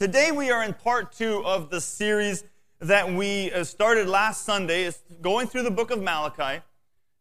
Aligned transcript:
Today 0.00 0.32
we 0.32 0.50
are 0.50 0.64
in 0.64 0.72
part 0.72 1.12
two 1.12 1.44
of 1.44 1.68
the 1.68 1.78
series 1.78 2.44
that 2.78 3.12
we 3.12 3.52
uh, 3.52 3.64
started 3.64 4.08
last 4.08 4.46
Sunday. 4.46 4.84
It's 4.84 5.02
going 5.20 5.46
through 5.46 5.64
the 5.64 5.70
book 5.70 5.90
of 5.90 6.00
Malachi. 6.00 6.62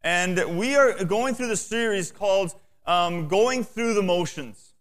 And 0.01 0.57
we 0.57 0.77
are 0.77 1.03
going 1.03 1.35
through 1.35 1.49
the 1.49 1.57
series 1.57 2.09
called 2.09 2.55
um, 2.85 3.27
Going 3.27 3.65
Through 3.65 3.95
the 3.95 4.01
Motions. 4.01 4.75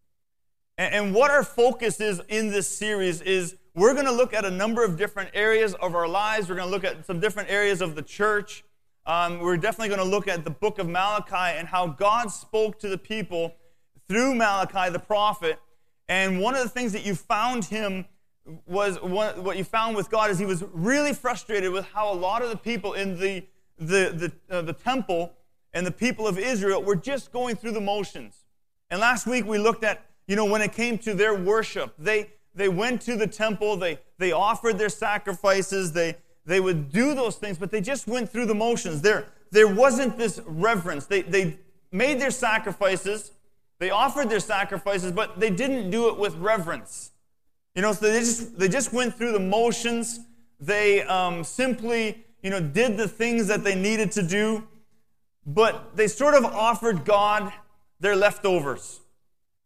And, 0.77 0.95
and 0.95 1.13
what 1.13 1.33
our 1.33 1.43
focus 1.43 2.01
is 2.01 2.23
in 2.29 2.53
this 2.53 2.69
series 2.69 3.21
is 3.21 3.57
we're 3.75 3.95
going 3.95 4.07
to 4.07 4.13
look 4.13 4.33
at 4.33 4.45
a 4.45 4.51
number 4.53 4.85
of 4.85 4.97
different 4.97 5.31
areas 5.35 5.75
of 5.75 5.97
our 5.97 6.07
lives. 6.07 6.49
We're 6.49 6.55
going 6.55 6.69
to 6.69 6.73
look 6.73 6.85
at 6.85 7.05
some 7.05 7.19
different 7.19 7.51
areas 7.51 7.81
of 7.81 7.97
the 7.97 8.03
church. 8.03 8.63
Um, 9.07 9.41
we're 9.41 9.57
definitely 9.57 9.89
going 9.89 10.09
to 10.09 10.17
look 10.17 10.29
at 10.29 10.45
the 10.45 10.51
book 10.51 10.79
of 10.79 10.89
Malachi 10.89 11.59
and 11.59 11.67
how 11.67 11.89
God 11.89 12.31
spoke 12.31 12.79
to 12.79 12.89
the 12.89 12.99
people 12.99 13.57
through 14.09 14.37
Malachi 14.37 14.89
the 14.89 15.01
prophet 15.01 15.59
and 16.09 16.41
one 16.41 16.55
of 16.55 16.63
the 16.63 16.69
things 16.69 16.93
that 16.93 17.05
you 17.05 17.15
found 17.15 17.67
him 17.67 18.07
was 18.67 18.97
what 19.03 19.57
you 19.59 19.65
found 19.65 19.95
with 19.95 20.11
God 20.11 20.31
is 20.31 20.39
he 20.39 20.47
was 20.47 20.65
really 20.73 21.13
frustrated 21.13 21.71
with 21.71 21.85
how 21.87 22.11
a 22.11 22.15
lot 22.15 22.43
of 22.43 22.49
the 22.49 22.57
people 22.57 22.95
in 22.95 23.19
the, 23.19 23.45
the, 23.79 24.33
the, 24.49 24.57
uh, 24.57 24.63
the 24.63 24.73
temple 24.73 25.35
and 25.75 25.87
the 25.87 25.91
people 25.91 26.27
of 26.27 26.39
Israel 26.39 26.83
were 26.83 26.97
just 26.97 27.31
going 27.31 27.57
through 27.57 27.73
the 27.73 27.81
motions. 27.81 28.45
And 28.91 29.01
last 29.01 29.27
week 29.27 29.45
we 29.45 29.59
looked 29.59 29.85
at, 29.85 30.07
you 30.27 30.35
know, 30.35 30.47
when 30.47 30.63
it 30.63 30.73
came 30.73 30.97
to 30.99 31.15
their 31.15 31.35
worship, 31.35 31.93
they, 31.99 32.31
they 32.55 32.71
went 32.71 33.03
to 33.03 33.17
the 33.17 33.27
temple, 33.27 33.77
they, 33.77 33.99
they 34.17 34.33
offered 34.33 34.79
their 34.79 34.89
sacrifices, 34.89 35.93
they, 35.93 36.17
they 36.47 36.61
would 36.61 36.91
do 36.91 37.15
those 37.15 37.37
things, 37.37 37.59
but 37.59 37.71
they 37.71 37.83
just 37.83 38.07
went 38.07 38.31
through 38.31 38.47
the 38.47 38.55
motions. 38.55 39.03
There, 39.03 39.27
there 39.51 39.69
wasn't 39.69 40.17
this 40.17 40.41
reverence. 40.47 41.05
They, 41.05 41.23
they 41.23 41.59
made 41.93 42.19
their 42.21 42.31
sacrifices, 42.31 43.33
they 43.79 43.91
offered 43.91 44.29
their 44.29 44.41
sacrifices, 44.41 45.13
but 45.13 45.39
they 45.39 45.51
didn't 45.51 45.91
do 45.91 46.09
it 46.09 46.19
with 46.19 46.35
reverence. 46.37 47.13
You 47.75 47.83
know, 47.83 47.93
so 47.93 48.11
they 48.11 48.21
just, 48.21 48.59
they 48.59 48.69
just 48.69 48.93
went 48.93 49.15
through 49.15 49.33
the 49.33 49.41
motions. 49.41 50.21
They 50.59 51.03
um, 51.03 51.45
simply, 51.45 52.25
you 52.43 52.51
know, 52.51 52.61
did 52.61 52.97
the 52.97 53.07
things 53.07 53.47
that 53.47 53.63
they 53.63 53.77
needed 53.77 54.11
to 54.13 54.23
do, 54.23 54.67
but 55.47 55.97
they 55.97 56.09
sort 56.09 56.35
of 56.35 56.45
offered 56.45 57.05
God 57.05 57.53
their 58.01 58.17
leftovers. 58.17 59.01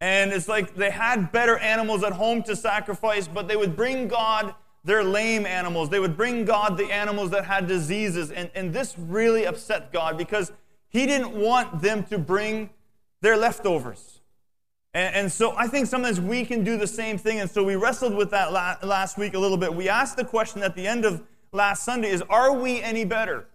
And 0.00 0.32
it's 0.32 0.48
like 0.48 0.74
they 0.74 0.90
had 0.90 1.32
better 1.32 1.56
animals 1.58 2.02
at 2.02 2.12
home 2.12 2.42
to 2.42 2.56
sacrifice, 2.56 3.28
but 3.28 3.48
they 3.48 3.56
would 3.56 3.76
bring 3.76 4.08
God 4.08 4.54
their 4.84 5.04
lame 5.04 5.46
animals. 5.46 5.90
They 5.90 6.00
would 6.00 6.16
bring 6.16 6.44
God 6.44 6.76
the 6.76 6.92
animals 6.92 7.30
that 7.30 7.44
had 7.44 7.66
diseases. 7.66 8.30
And, 8.30 8.50
and 8.54 8.72
this 8.72 8.96
really 8.98 9.46
upset 9.46 9.92
God 9.92 10.18
because 10.18 10.52
He 10.88 11.06
didn't 11.06 11.32
want 11.32 11.80
them 11.80 12.02
to 12.04 12.18
bring 12.18 12.70
their 13.22 13.36
leftovers. 13.36 14.20
And, 14.92 15.14
and, 15.14 15.32
so 15.32 15.56
I 15.56 15.68
think 15.68 15.86
sometimes 15.86 16.20
we 16.20 16.44
can 16.44 16.64
do 16.64 16.76
the 16.76 16.86
same 16.86 17.16
thing. 17.16 17.40
And 17.40 17.50
so 17.50 17.64
we 17.64 17.76
wrestled 17.76 18.14
with 18.14 18.30
that 18.32 18.52
la- 18.52 18.76
last 18.82 19.16
week 19.16 19.32
a 19.32 19.38
little 19.38 19.56
bit. 19.56 19.74
We 19.74 19.88
asked 19.88 20.18
the 20.18 20.24
question 20.24 20.62
at 20.62 20.76
the 20.76 20.86
end 20.86 21.06
of 21.06 21.22
last 21.50 21.84
Sunday 21.84 22.10
is, 22.10 22.20
are 22.28 22.52
we 22.52 22.82
any 22.82 23.06
better? 23.06 23.48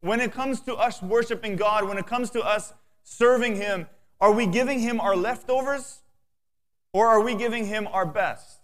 When 0.00 0.20
it 0.20 0.32
comes 0.32 0.60
to 0.62 0.74
us 0.74 1.00
worshiping 1.00 1.54
God, 1.54 1.86
when 1.86 1.98
it 1.98 2.06
comes 2.06 2.30
to 2.30 2.40
us 2.40 2.72
serving 3.04 3.56
Him, 3.56 3.86
are 4.20 4.32
we 4.32 4.46
giving 4.46 4.80
Him 4.80 5.00
our 5.00 5.14
leftovers 5.14 6.00
or 6.92 7.06
are 7.06 7.20
we 7.20 7.36
giving 7.36 7.66
Him 7.66 7.86
our 7.86 8.06
best? 8.06 8.58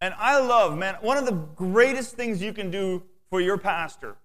And 0.00 0.14
I 0.16 0.38
love, 0.38 0.78
man, 0.78 0.96
one 1.00 1.16
of 1.16 1.26
the 1.26 1.32
greatest 1.32 2.14
things 2.14 2.40
you 2.40 2.52
can 2.52 2.70
do 2.70 3.02
for 3.30 3.40
your 3.40 3.58
pastor 3.58 4.16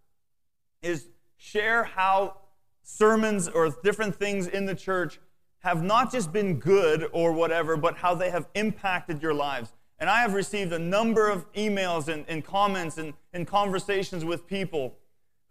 is 0.84 1.08
share 1.38 1.84
how 1.84 2.38
sermons 2.84 3.48
or 3.48 3.73
different 3.84 4.16
things 4.16 4.48
in 4.48 4.66
the 4.66 4.76
church 4.76 5.20
have 5.59 5.81
not 5.81 6.12
just 6.12 6.31
been 6.31 6.59
good 6.59 7.09
or 7.14 7.31
whatever, 7.31 7.78
but 7.78 7.98
how 7.98 8.14
they 8.14 8.30
have 8.30 8.48
impacted 8.53 9.22
your 9.22 9.34
lives. 9.34 9.72
And 10.00 10.09
I 10.09 10.22
have 10.22 10.34
received 10.34 10.73
a 10.73 10.80
number 10.80 11.30
of 11.30 11.52
emails 11.54 12.09
and, 12.09 12.26
and 12.28 12.44
comments 12.44 12.98
and, 12.98 13.14
and 13.31 13.48
conversations 13.48 14.26
with 14.26 14.45
people 14.45 14.95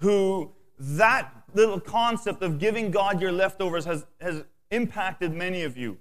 who 0.01 0.53
that 0.79 1.33
little 1.55 1.81
concept 1.81 2.43
of 2.43 2.59
giving 2.59 2.91
God 2.91 3.21
your 3.21 3.33
leftovers 3.33 3.85
has, 3.87 4.05
has 4.21 4.45
impacted 4.71 5.33
many 5.33 5.63
of 5.63 5.77
you. 5.77 5.97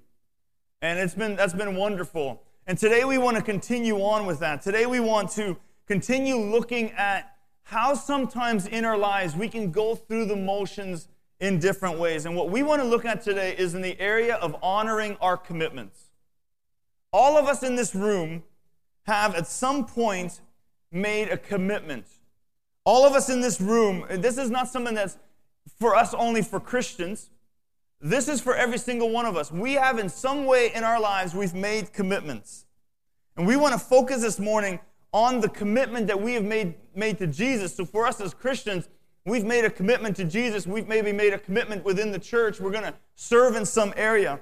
And 0.82 0.98
it's 0.98 1.14
been, 1.14 1.36
that's 1.36 1.54
been 1.54 1.76
wonderful. 1.76 2.42
And 2.66 2.76
today 2.76 3.04
we 3.04 3.16
want 3.16 3.36
to 3.36 3.42
continue 3.42 3.96
on 4.02 4.26
with 4.26 4.40
that. 4.40 4.62
Today 4.62 4.86
we 4.86 5.00
want 5.00 5.30
to 5.30 5.56
continue 5.86 6.36
looking 6.36 6.90
at 6.92 7.36
how 7.62 7.94
sometimes 7.94 8.66
in 8.66 8.84
our 8.84 8.98
lives 8.98 9.36
we 9.36 9.48
can 9.48 9.70
go 9.70 9.94
through 9.94 10.26
the 10.26 10.36
motions 10.36 11.08
in 11.42 11.58
different 11.58 11.98
ways. 11.98 12.24
And 12.24 12.36
what 12.36 12.50
we 12.50 12.62
want 12.62 12.80
to 12.80 12.86
look 12.88 13.04
at 13.04 13.20
today 13.20 13.54
is 13.58 13.74
in 13.74 13.82
the 13.82 14.00
area 14.00 14.36
of 14.36 14.54
honoring 14.62 15.16
our 15.20 15.36
commitments. 15.36 16.04
All 17.12 17.36
of 17.36 17.46
us 17.46 17.64
in 17.64 17.74
this 17.74 17.96
room 17.96 18.44
have 19.06 19.34
at 19.34 19.48
some 19.48 19.84
point 19.84 20.40
made 20.92 21.28
a 21.28 21.36
commitment. 21.36 22.06
All 22.84 23.04
of 23.04 23.14
us 23.14 23.28
in 23.28 23.40
this 23.40 23.60
room, 23.60 24.06
this 24.08 24.38
is 24.38 24.50
not 24.50 24.68
something 24.68 24.94
that's 24.94 25.18
for 25.80 25.96
us 25.96 26.14
only 26.14 26.42
for 26.42 26.60
Christians. 26.60 27.28
This 28.00 28.28
is 28.28 28.40
for 28.40 28.54
every 28.54 28.78
single 28.78 29.10
one 29.10 29.26
of 29.26 29.36
us. 29.36 29.50
We 29.50 29.74
have, 29.74 29.98
in 29.98 30.08
some 30.08 30.44
way 30.44 30.72
in 30.72 30.84
our 30.84 31.00
lives, 31.00 31.34
we've 31.34 31.54
made 31.54 31.92
commitments. 31.92 32.66
And 33.36 33.48
we 33.48 33.56
want 33.56 33.72
to 33.72 33.80
focus 33.80 34.22
this 34.22 34.38
morning 34.38 34.78
on 35.12 35.40
the 35.40 35.48
commitment 35.48 36.06
that 36.06 36.20
we 36.20 36.34
have 36.34 36.44
made, 36.44 36.74
made 36.94 37.18
to 37.18 37.26
Jesus. 37.26 37.74
So, 37.74 37.84
for 37.84 38.06
us 38.06 38.20
as 38.20 38.32
Christians, 38.32 38.88
We've 39.24 39.44
made 39.44 39.64
a 39.64 39.70
commitment 39.70 40.16
to 40.16 40.24
Jesus. 40.24 40.66
We've 40.66 40.88
maybe 40.88 41.12
made 41.12 41.32
a 41.32 41.38
commitment 41.38 41.84
within 41.84 42.10
the 42.10 42.18
church. 42.18 42.60
We're 42.60 42.72
going 42.72 42.84
to 42.84 42.94
serve 43.14 43.54
in 43.54 43.64
some 43.64 43.94
area. 43.96 44.40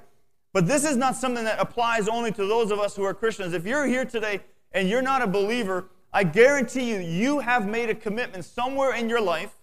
But 0.53 0.67
this 0.67 0.83
is 0.83 0.97
not 0.97 1.15
something 1.15 1.43
that 1.45 1.59
applies 1.59 2.07
only 2.07 2.31
to 2.31 2.45
those 2.45 2.71
of 2.71 2.79
us 2.79 2.95
who 2.95 3.03
are 3.03 3.13
Christians. 3.13 3.53
If 3.53 3.65
you're 3.65 3.85
here 3.85 4.05
today 4.05 4.41
and 4.71 4.89
you're 4.89 5.01
not 5.01 5.21
a 5.21 5.27
believer, 5.27 5.89
I 6.11 6.23
guarantee 6.23 6.89
you, 6.89 6.99
you 6.99 7.39
have 7.39 7.67
made 7.67 7.89
a 7.89 7.95
commitment 7.95 8.43
somewhere 8.43 8.93
in 8.95 9.07
your 9.07 9.21
life, 9.21 9.55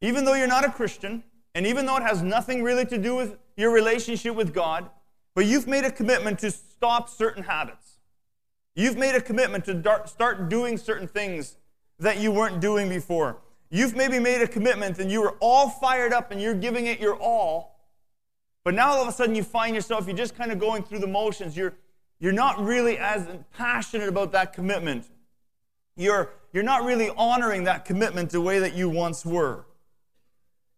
even 0.00 0.24
though 0.24 0.34
you're 0.34 0.46
not 0.46 0.64
a 0.64 0.70
Christian, 0.70 1.22
and 1.54 1.66
even 1.66 1.86
though 1.86 1.96
it 1.96 2.02
has 2.02 2.22
nothing 2.22 2.62
really 2.62 2.84
to 2.86 2.98
do 2.98 3.14
with 3.14 3.38
your 3.56 3.70
relationship 3.70 4.34
with 4.34 4.52
God, 4.52 4.90
but 5.34 5.46
you've 5.46 5.66
made 5.66 5.84
a 5.84 5.90
commitment 5.90 6.38
to 6.40 6.50
stop 6.50 7.08
certain 7.08 7.44
habits. 7.44 7.98
You've 8.74 8.98
made 8.98 9.14
a 9.14 9.22
commitment 9.22 9.64
to 9.66 10.02
start 10.06 10.50
doing 10.50 10.76
certain 10.76 11.08
things 11.08 11.56
that 11.98 12.20
you 12.20 12.30
weren't 12.30 12.60
doing 12.60 12.90
before. 12.90 13.38
You've 13.70 13.96
maybe 13.96 14.18
made 14.18 14.42
a 14.42 14.48
commitment 14.48 14.98
and 14.98 15.10
you 15.10 15.20
were 15.20 15.36
all 15.40 15.68
fired 15.68 16.12
up 16.12 16.30
and 16.30 16.40
you're 16.40 16.54
giving 16.54 16.86
it 16.86 17.00
your 17.00 17.16
all. 17.16 17.80
But 18.64 18.74
now 18.74 18.92
all 18.92 19.02
of 19.02 19.08
a 19.08 19.12
sudden 19.12 19.34
you 19.34 19.42
find 19.42 19.74
yourself, 19.74 20.06
you're 20.06 20.16
just 20.16 20.36
kind 20.36 20.52
of 20.52 20.58
going 20.58 20.82
through 20.82 21.00
the 21.00 21.06
motions. 21.06 21.56
You're, 21.56 21.74
you're 22.18 22.32
not 22.32 22.64
really 22.64 22.98
as 22.98 23.28
passionate 23.56 24.08
about 24.08 24.32
that 24.32 24.52
commitment. 24.52 25.06
You're, 25.96 26.30
you're 26.52 26.64
not 26.64 26.84
really 26.84 27.10
honoring 27.16 27.64
that 27.64 27.84
commitment 27.84 28.30
the 28.30 28.40
way 28.40 28.58
that 28.58 28.74
you 28.74 28.88
once 28.88 29.24
were. 29.24 29.66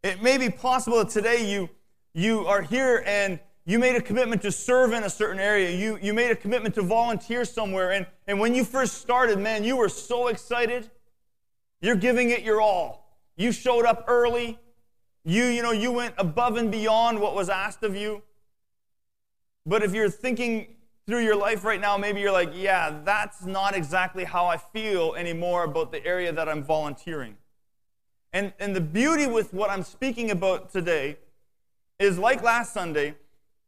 It 0.03 0.23
may 0.23 0.39
be 0.39 0.49
possible 0.49 0.99
that 0.99 1.11
today 1.11 1.51
you, 1.51 1.69
you 2.15 2.47
are 2.47 2.63
here 2.63 3.03
and 3.07 3.41
you 3.65 3.79
made 3.79 3.97
a 3.97 4.01
commitment 4.01 4.41
to 4.43 4.53
serve 4.53 4.93
in 4.93 5.03
a 5.03 5.11
certain 5.11 5.39
area. 5.39 5.71
You, 5.71 5.99
you 6.01 6.15
made 6.15 6.31
a 6.31 6.37
commitment 6.37 6.75
to 6.77 6.83
volunteer 6.83 7.45
somewhere. 7.45 7.93
And, 7.93 8.07
and 8.27 8.41
when 8.41 8.55
you 8.55 8.65
first 8.65 9.03
started, 9.03 9.39
man, 9.39 9.63
you 9.63 9.77
were 9.77 9.89
so 9.89 10.29
excited. 10.29 10.91
You're 11.81 11.97
giving 11.97 12.31
it 12.31 12.43
your 12.43 12.61
all. 12.61 13.17
You 13.37 13.53
showed 13.53 13.85
up 13.85 14.05
early. 14.09 14.59
You, 15.25 15.45
you 15.45 15.63
know, 15.63 15.73
you 15.73 15.93
went 15.93 16.15
above 16.19 16.57
and 16.57 16.71
beyond 16.71 17.21
what 17.21 17.35
was 17.35 17.49
asked 17.49 17.83
of 17.83 17.95
you. 17.95 18.23
But 19.65 19.83
if 19.83 19.95
you're 19.95 20.11
thinking 20.11 20.77
through 21.07 21.23
your 21.23 21.37
life 21.37 21.65
right 21.65 21.81
now, 21.81 21.97
maybe 21.97 22.21
you're 22.21 22.33
like, 22.33 22.51
yeah, 22.55 23.01
that's 23.05 23.45
not 23.45 23.77
exactly 23.77 24.25
how 24.25 24.47
I 24.47 24.57
feel 24.57 25.15
anymore 25.15 25.65
about 25.65 25.93
the 25.93 26.05
area 26.05 26.33
that 26.33 26.49
I'm 26.49 26.63
volunteering. 26.63 27.37
And, 28.33 28.53
and 28.59 28.75
the 28.75 28.81
beauty 28.81 29.27
with 29.27 29.55
what 29.55 29.71
I'm 29.71 29.83
speaking 29.83 30.31
about 30.31 30.71
today 30.71 31.19
is 31.99 32.19
like 32.19 32.43
last 32.43 32.73
Sunday, 32.73 33.15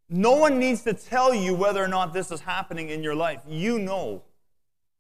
no 0.09 0.33
one 0.33 0.59
needs 0.59 0.83
to 0.83 0.93
tell 0.93 1.35
you 1.35 1.55
whether 1.55 1.83
or 1.83 1.89
not 1.89 2.13
this 2.13 2.31
is 2.31 2.41
happening 2.41 2.89
in 2.89 3.03
your 3.03 3.15
life. 3.15 3.43
You 3.47 3.79
know. 3.79 4.23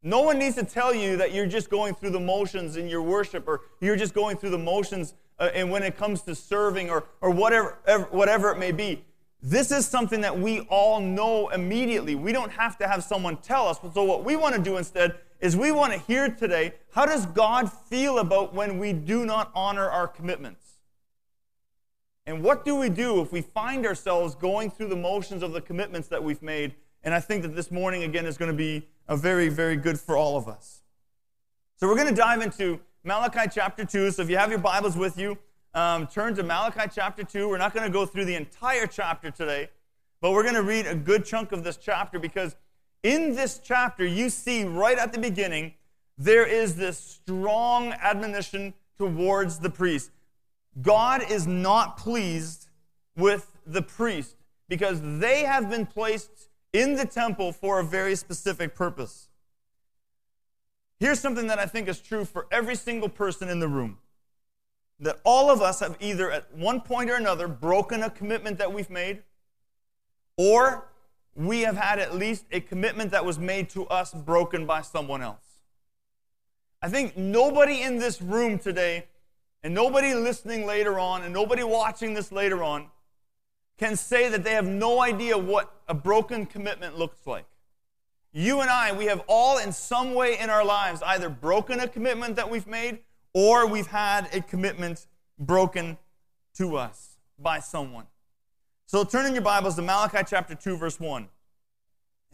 No 0.02 0.22
one 0.22 0.38
needs 0.38 0.56
to 0.56 0.64
tell 0.64 0.94
you 0.94 1.16
that 1.18 1.34
you're 1.34 1.46
just 1.46 1.68
going 1.68 1.94
through 1.94 2.10
the 2.10 2.20
motions 2.20 2.76
in 2.76 2.88
your 2.88 3.02
worship 3.02 3.46
or 3.46 3.60
you're 3.80 3.96
just 3.96 4.14
going 4.14 4.38
through 4.38 4.50
the 4.50 4.58
motions 4.58 5.14
uh, 5.38 5.50
and 5.54 5.70
when 5.70 5.82
it 5.82 5.96
comes 5.96 6.22
to 6.22 6.34
serving 6.34 6.88
or, 6.88 7.04
or 7.20 7.30
whatever, 7.30 7.76
whatever 8.10 8.50
it 8.50 8.58
may 8.58 8.72
be. 8.72 9.04
This 9.42 9.70
is 9.70 9.86
something 9.86 10.20
that 10.22 10.38
we 10.38 10.60
all 10.68 11.00
know 11.00 11.48
immediately. 11.48 12.14
We 12.14 12.32
don't 12.32 12.52
have 12.52 12.76
to 12.78 12.88
have 12.88 13.02
someone 13.02 13.38
tell 13.38 13.68
us. 13.68 13.78
So, 13.94 14.04
what 14.04 14.22
we 14.22 14.36
want 14.36 14.54
to 14.54 14.60
do 14.60 14.76
instead 14.76 15.16
is 15.40 15.56
we 15.56 15.72
want 15.72 15.94
to 15.94 15.98
hear 15.98 16.28
today 16.28 16.74
how 16.92 17.06
does 17.06 17.24
God 17.24 17.72
feel 17.72 18.18
about 18.18 18.54
when 18.54 18.78
we 18.78 18.92
do 18.92 19.24
not 19.24 19.50
honor 19.54 19.88
our 19.88 20.06
commitments? 20.06 20.66
And 22.26 22.42
what 22.42 22.64
do 22.64 22.76
we 22.76 22.90
do 22.90 23.22
if 23.22 23.32
we 23.32 23.40
find 23.40 23.86
ourselves 23.86 24.34
going 24.34 24.70
through 24.70 24.88
the 24.88 24.96
motions 24.96 25.42
of 25.42 25.52
the 25.52 25.60
commitments 25.60 26.08
that 26.08 26.22
we've 26.22 26.42
made? 26.42 26.74
And 27.02 27.14
I 27.14 27.20
think 27.20 27.42
that 27.42 27.56
this 27.56 27.70
morning, 27.70 28.02
again, 28.02 28.26
is 28.26 28.36
going 28.36 28.50
to 28.50 28.56
be 28.56 28.86
a 29.08 29.16
very, 29.16 29.48
very 29.48 29.76
good 29.76 29.98
for 29.98 30.16
all 30.16 30.36
of 30.36 30.48
us. 30.48 30.82
So 31.76 31.88
we're 31.88 31.96
going 31.96 32.08
to 32.08 32.14
dive 32.14 32.42
into 32.42 32.80
Malachi 33.04 33.50
chapter 33.52 33.84
2. 33.84 34.10
So 34.10 34.22
if 34.22 34.28
you 34.28 34.36
have 34.36 34.50
your 34.50 34.58
Bibles 34.58 34.96
with 34.96 35.16
you, 35.18 35.38
um, 35.72 36.06
turn 36.06 36.34
to 36.34 36.42
Malachi 36.42 36.90
chapter 36.94 37.24
2. 37.24 37.48
We're 37.48 37.56
not 37.56 37.72
going 37.72 37.86
to 37.86 37.92
go 37.92 38.04
through 38.04 38.26
the 38.26 38.34
entire 38.34 38.86
chapter 38.86 39.30
today, 39.30 39.70
but 40.20 40.32
we're 40.32 40.42
going 40.42 40.56
to 40.56 40.62
read 40.62 40.86
a 40.86 40.94
good 40.94 41.24
chunk 41.24 41.52
of 41.52 41.64
this 41.64 41.78
chapter 41.78 42.18
because 42.18 42.54
in 43.02 43.34
this 43.34 43.60
chapter, 43.62 44.04
you 44.04 44.28
see 44.28 44.64
right 44.64 44.98
at 44.98 45.12
the 45.12 45.18
beginning, 45.18 45.72
there 46.18 46.44
is 46.44 46.76
this 46.76 46.98
strong 46.98 47.92
admonition 47.94 48.74
towards 48.98 49.60
the 49.60 49.70
priest. 49.70 50.10
God 50.82 51.22
is 51.30 51.46
not 51.46 51.96
pleased 51.96 52.68
with 53.16 53.56
the 53.66 53.80
priest 53.80 54.36
because 54.68 55.00
they 55.18 55.44
have 55.44 55.70
been 55.70 55.86
placed 55.86 56.49
in 56.72 56.94
the 56.94 57.06
temple 57.06 57.52
for 57.52 57.80
a 57.80 57.84
very 57.84 58.14
specific 58.14 58.74
purpose. 58.74 59.28
Here's 60.98 61.18
something 61.18 61.46
that 61.46 61.58
I 61.58 61.66
think 61.66 61.88
is 61.88 62.00
true 62.00 62.24
for 62.24 62.46
every 62.50 62.76
single 62.76 63.08
person 63.08 63.48
in 63.48 63.58
the 63.58 63.68
room 63.68 63.98
that 65.00 65.18
all 65.24 65.50
of 65.50 65.62
us 65.62 65.80
have 65.80 65.96
either 65.98 66.30
at 66.30 66.54
one 66.54 66.80
point 66.80 67.10
or 67.10 67.14
another 67.14 67.48
broken 67.48 68.02
a 68.02 68.10
commitment 68.10 68.58
that 68.58 68.72
we've 68.72 68.90
made, 68.90 69.22
or 70.36 70.86
we 71.34 71.62
have 71.62 71.76
had 71.76 71.98
at 71.98 72.14
least 72.14 72.44
a 72.52 72.60
commitment 72.60 73.10
that 73.10 73.24
was 73.24 73.38
made 73.38 73.70
to 73.70 73.86
us 73.86 74.12
broken 74.12 74.66
by 74.66 74.82
someone 74.82 75.22
else. 75.22 75.58
I 76.82 76.88
think 76.90 77.16
nobody 77.16 77.80
in 77.80 77.98
this 77.98 78.20
room 78.20 78.58
today, 78.58 79.06
and 79.62 79.74
nobody 79.74 80.12
listening 80.12 80.66
later 80.66 80.98
on, 80.98 81.22
and 81.22 81.32
nobody 81.32 81.62
watching 81.62 82.12
this 82.12 82.30
later 82.30 82.62
on, 82.62 82.88
can 83.80 83.96
say 83.96 84.28
that 84.28 84.44
they 84.44 84.52
have 84.52 84.66
no 84.66 85.00
idea 85.00 85.38
what 85.38 85.72
a 85.88 85.94
broken 85.94 86.44
commitment 86.44 86.98
looks 86.98 87.26
like. 87.26 87.46
You 88.30 88.60
and 88.60 88.68
I, 88.68 88.92
we 88.92 89.06
have 89.06 89.22
all 89.26 89.56
in 89.56 89.72
some 89.72 90.12
way 90.12 90.38
in 90.38 90.50
our 90.50 90.62
lives 90.62 91.02
either 91.04 91.30
broken 91.30 91.80
a 91.80 91.88
commitment 91.88 92.36
that 92.36 92.50
we've 92.50 92.66
made 92.66 92.98
or 93.32 93.66
we've 93.66 93.86
had 93.86 94.28
a 94.34 94.42
commitment 94.42 95.06
broken 95.38 95.96
to 96.58 96.76
us 96.76 97.16
by 97.38 97.58
someone. 97.58 98.04
So 98.84 99.02
turn 99.02 99.24
in 99.24 99.32
your 99.32 99.42
Bibles 99.42 99.76
to 99.76 99.82
Malachi 99.82 100.24
chapter 100.28 100.54
2, 100.54 100.76
verse 100.76 101.00
1. 101.00 101.26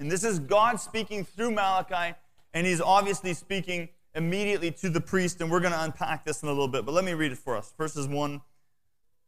And 0.01 0.11
this 0.11 0.25
is 0.25 0.41
God 0.41 0.81
speaking 0.81 1.25
through 1.25 1.53
Malachi, 1.53 2.17
and 2.55 2.67
he's 2.67 2.81
obviously 2.81 3.35
speaking 3.35 3.89
immediately 4.17 4.73
to 4.73 4.91
the 4.91 5.01
priest, 5.01 5.41
and 5.41 5.49
we're 5.49 5.61
going 5.61 5.73
to 5.73 5.83
unpack 5.83 6.25
this 6.25 6.43
in 6.43 6.49
a 6.49 6.53
little 6.53 6.67
bit. 6.67 6.85
But 6.85 6.93
let 6.93 7.05
me 7.05 7.15
read 7.15 7.31
it 7.31 7.39
for 7.39 7.57
us. 7.57 7.73
Verses 7.79 8.09
1 8.09 8.41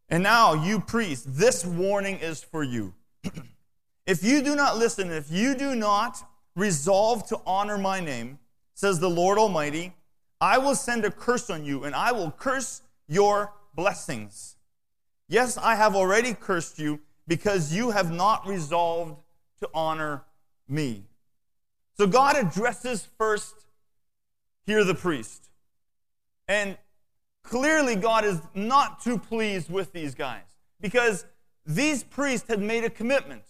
and 0.08 0.22
now, 0.22 0.54
you 0.54 0.80
priests, 0.80 1.26
this 1.28 1.64
warning 1.64 2.18
is 2.18 2.42
for 2.42 2.62
you. 2.62 2.94
if 4.06 4.24
you 4.24 4.42
do 4.42 4.56
not 4.56 4.78
listen, 4.78 5.10
if 5.10 5.30
you 5.30 5.54
do 5.54 5.74
not 5.74 6.22
resolve 6.56 7.26
to 7.28 7.40
honor 7.46 7.76
my 7.76 8.00
name, 8.00 8.38
says 8.74 9.00
the 9.00 9.10
Lord 9.10 9.38
Almighty, 9.38 9.94
I 10.40 10.58
will 10.58 10.74
send 10.74 11.04
a 11.04 11.10
curse 11.10 11.50
on 11.50 11.64
you, 11.64 11.84
and 11.84 11.94
I 11.94 12.12
will 12.12 12.30
curse 12.30 12.82
your 13.06 13.52
blessings. 13.74 14.56
Yes, 15.28 15.58
I 15.58 15.74
have 15.74 15.94
already 15.94 16.32
cursed 16.32 16.78
you 16.78 17.00
because 17.26 17.74
you 17.74 17.90
have 17.90 18.10
not 18.10 18.46
resolved 18.46 19.20
to 19.60 19.68
honor 19.74 20.24
me. 20.68 21.04
So 21.98 22.06
God 22.06 22.36
addresses 22.36 23.06
first 23.18 23.66
here 24.64 24.84
the 24.84 24.94
priest. 24.94 25.48
And 26.46 26.78
Clearly, 27.48 27.96
God 27.96 28.26
is 28.26 28.40
not 28.54 29.02
too 29.02 29.18
pleased 29.18 29.70
with 29.70 29.92
these 29.92 30.14
guys 30.14 30.44
because 30.82 31.24
these 31.64 32.04
priests 32.04 32.46
had 32.46 32.60
made 32.60 32.84
a 32.84 32.90
commitment. 32.90 33.42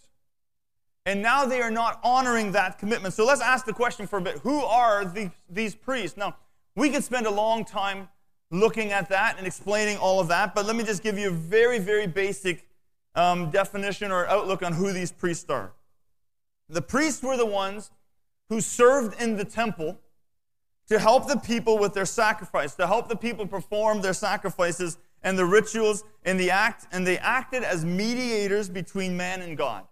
And 1.05 1.21
now 1.21 1.47
they 1.47 1.61
are 1.61 1.71
not 1.71 1.99
honoring 2.05 2.53
that 2.53 2.79
commitment. 2.79 3.15
So 3.15 3.25
let's 3.25 3.41
ask 3.41 3.65
the 3.65 3.73
question 3.73 4.07
for 4.07 4.19
a 4.19 4.23
bit 4.23 4.39
who 4.39 4.61
are 4.61 5.05
these, 5.05 5.31
these 5.51 5.75
priests? 5.75 6.17
Now, 6.17 6.37
we 6.77 6.91
could 6.91 7.03
spend 7.03 7.27
a 7.27 7.31
long 7.31 7.65
time 7.65 8.09
looking 8.53 8.93
at 8.93 9.09
that 9.09 9.37
and 9.37 9.47
explaining 9.47 9.97
all 9.97 10.21
of 10.21 10.29
that, 10.29 10.55
but 10.55 10.65
let 10.65 10.77
me 10.77 10.85
just 10.85 11.03
give 11.03 11.19
you 11.19 11.29
a 11.29 11.33
very, 11.33 11.81
very 11.81 12.07
basic 12.07 12.69
um, 13.17 13.51
definition 13.51 14.13
or 14.13 14.27
outlook 14.29 14.63
on 14.63 14.75
who 14.75 14.93
these 14.93 15.11
priests 15.11 15.51
are. 15.51 15.73
The 16.69 16.83
priests 16.83 17.23
were 17.23 17.37
the 17.37 17.47
ones 17.47 17.91
who 18.49 18.61
served 18.61 19.21
in 19.21 19.37
the 19.37 19.45
temple 19.45 19.99
to 20.89 20.99
help 20.99 21.29
the 21.29 21.37
people 21.37 21.79
with 21.79 21.95
their 21.95 22.07
sacrifice, 22.07 22.75
to 22.75 22.87
help 22.87 23.09
the 23.09 23.17
people 23.17 23.47
perform 23.47 24.01
their 24.01 24.15
sacrifices 24.15 24.99
and 25.23 25.39
the 25.39 25.45
rituals 25.45 26.05
and 26.25 26.39
the 26.39 26.51
act, 26.51 26.87
and 26.93 27.07
they 27.07 27.19
acted 27.19 27.63
as 27.63 27.85
mediators 27.85 28.69
between 28.69 29.17
man 29.17 29.43
and 29.43 29.57
God. 29.57 29.85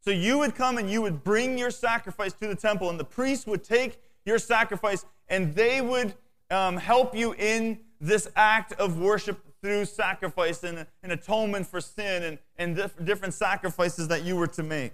So 0.00 0.10
you 0.10 0.38
would 0.38 0.54
come 0.54 0.78
and 0.78 0.90
you 0.90 1.02
would 1.02 1.24
bring 1.24 1.58
your 1.58 1.70
sacrifice 1.70 2.32
to 2.34 2.46
the 2.46 2.54
temple, 2.54 2.88
and 2.88 2.98
the 2.98 3.04
priest 3.04 3.46
would 3.46 3.64
take 3.64 4.00
your 4.24 4.38
sacrifice 4.38 5.04
and 5.28 5.54
they 5.54 5.80
would 5.80 6.14
um, 6.50 6.76
help 6.76 7.14
you 7.14 7.34
in 7.34 7.78
this 8.00 8.30
act 8.36 8.72
of 8.74 8.98
worship 8.98 9.38
through 9.60 9.84
sacrifice 9.84 10.62
and, 10.62 10.86
and 11.02 11.12
atonement 11.12 11.66
for 11.66 11.80
sin 11.80 12.22
and, 12.22 12.38
and 12.56 12.76
dif- 12.76 13.04
different 13.04 13.34
sacrifices 13.34 14.08
that 14.08 14.22
you 14.22 14.36
were 14.36 14.46
to 14.46 14.62
make. 14.62 14.92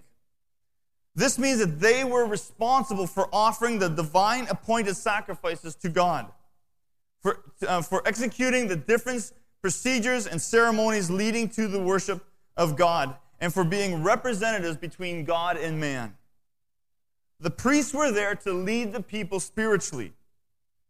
This 1.15 1.39
means 1.39 1.61
that 1.61 1.79
they 1.79 2.03
were 2.03 2.27
responsible 2.27 3.07
for 3.07 3.29
offering 3.33 3.79
the 3.79 3.89
divine 3.89 4.47
appointed 4.49 4.97
sacrifices 4.97 5.75
to 5.77 5.89
God, 5.89 6.27
for, 7.23 7.45
uh, 7.67 7.83
for 7.83 8.07
executing 8.07 8.67
the 8.67 8.77
different 8.77 9.33
procedures 9.61 10.27
and 10.27 10.43
ceremonies 10.43 11.11
leading 11.11 11.49
to 11.51 11.69
the 11.69 11.81
worship 11.81 12.25
of 12.57 12.77
God, 12.77 13.17
and 13.41 13.53
for 13.53 13.65
being 13.65 14.03
representatives 14.03 14.77
between 14.77 15.25
God 15.25 15.57
and 15.57 15.79
man. 15.79 16.17
The 17.41 17.51
priests 17.51 17.93
were 17.93 18.11
there 18.11 18.35
to 18.37 18.53
lead 18.53 18.93
the 18.93 19.03
people 19.03 19.39
spiritually. 19.39 20.13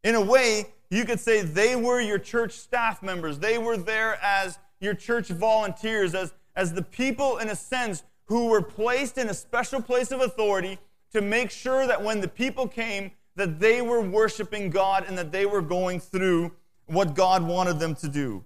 In 0.03 0.15
a 0.15 0.21
way, 0.21 0.67
you 0.91 1.05
could 1.05 1.21
say 1.21 1.43
they 1.43 1.77
were 1.77 2.01
your 2.01 2.19
church 2.19 2.53
staff 2.53 3.03
members. 3.03 3.39
They 3.39 3.59
were 3.59 3.77
there 3.77 4.19
as 4.23 4.59
your 4.81 4.95
church 4.95 5.29
volunteers, 5.29 6.15
as, 6.15 6.33
as 6.55 6.75
the 6.75 6.83
people, 6.83 7.39
in 7.39 7.49
a 7.49 7.57
sense, 7.57 8.05
who 8.27 8.47
were 8.47 8.63
placed 8.63 9.19
in 9.19 9.29
a 9.29 9.35
special 9.35 9.83
place 9.83 10.11
of 10.11 10.21
authority 10.21 10.79
to 11.13 11.21
make 11.21 11.51
sure 11.51 11.87
that 11.87 12.03
when 12.03 12.21
the 12.21 12.29
people 12.29 12.67
came, 12.67 13.11
that 13.37 13.61
they 13.61 13.83
were 13.83 14.01
worshiping 14.01 14.71
God 14.71 15.05
and 15.07 15.19
that 15.19 15.33
they 15.33 15.47
were 15.47 15.63
going 15.63 16.01
through 16.01 16.53
what 16.87 17.15
God 17.15 17.43
wanted 17.43 17.79
them 17.79 17.95
to 17.97 18.09
do. 18.09 18.45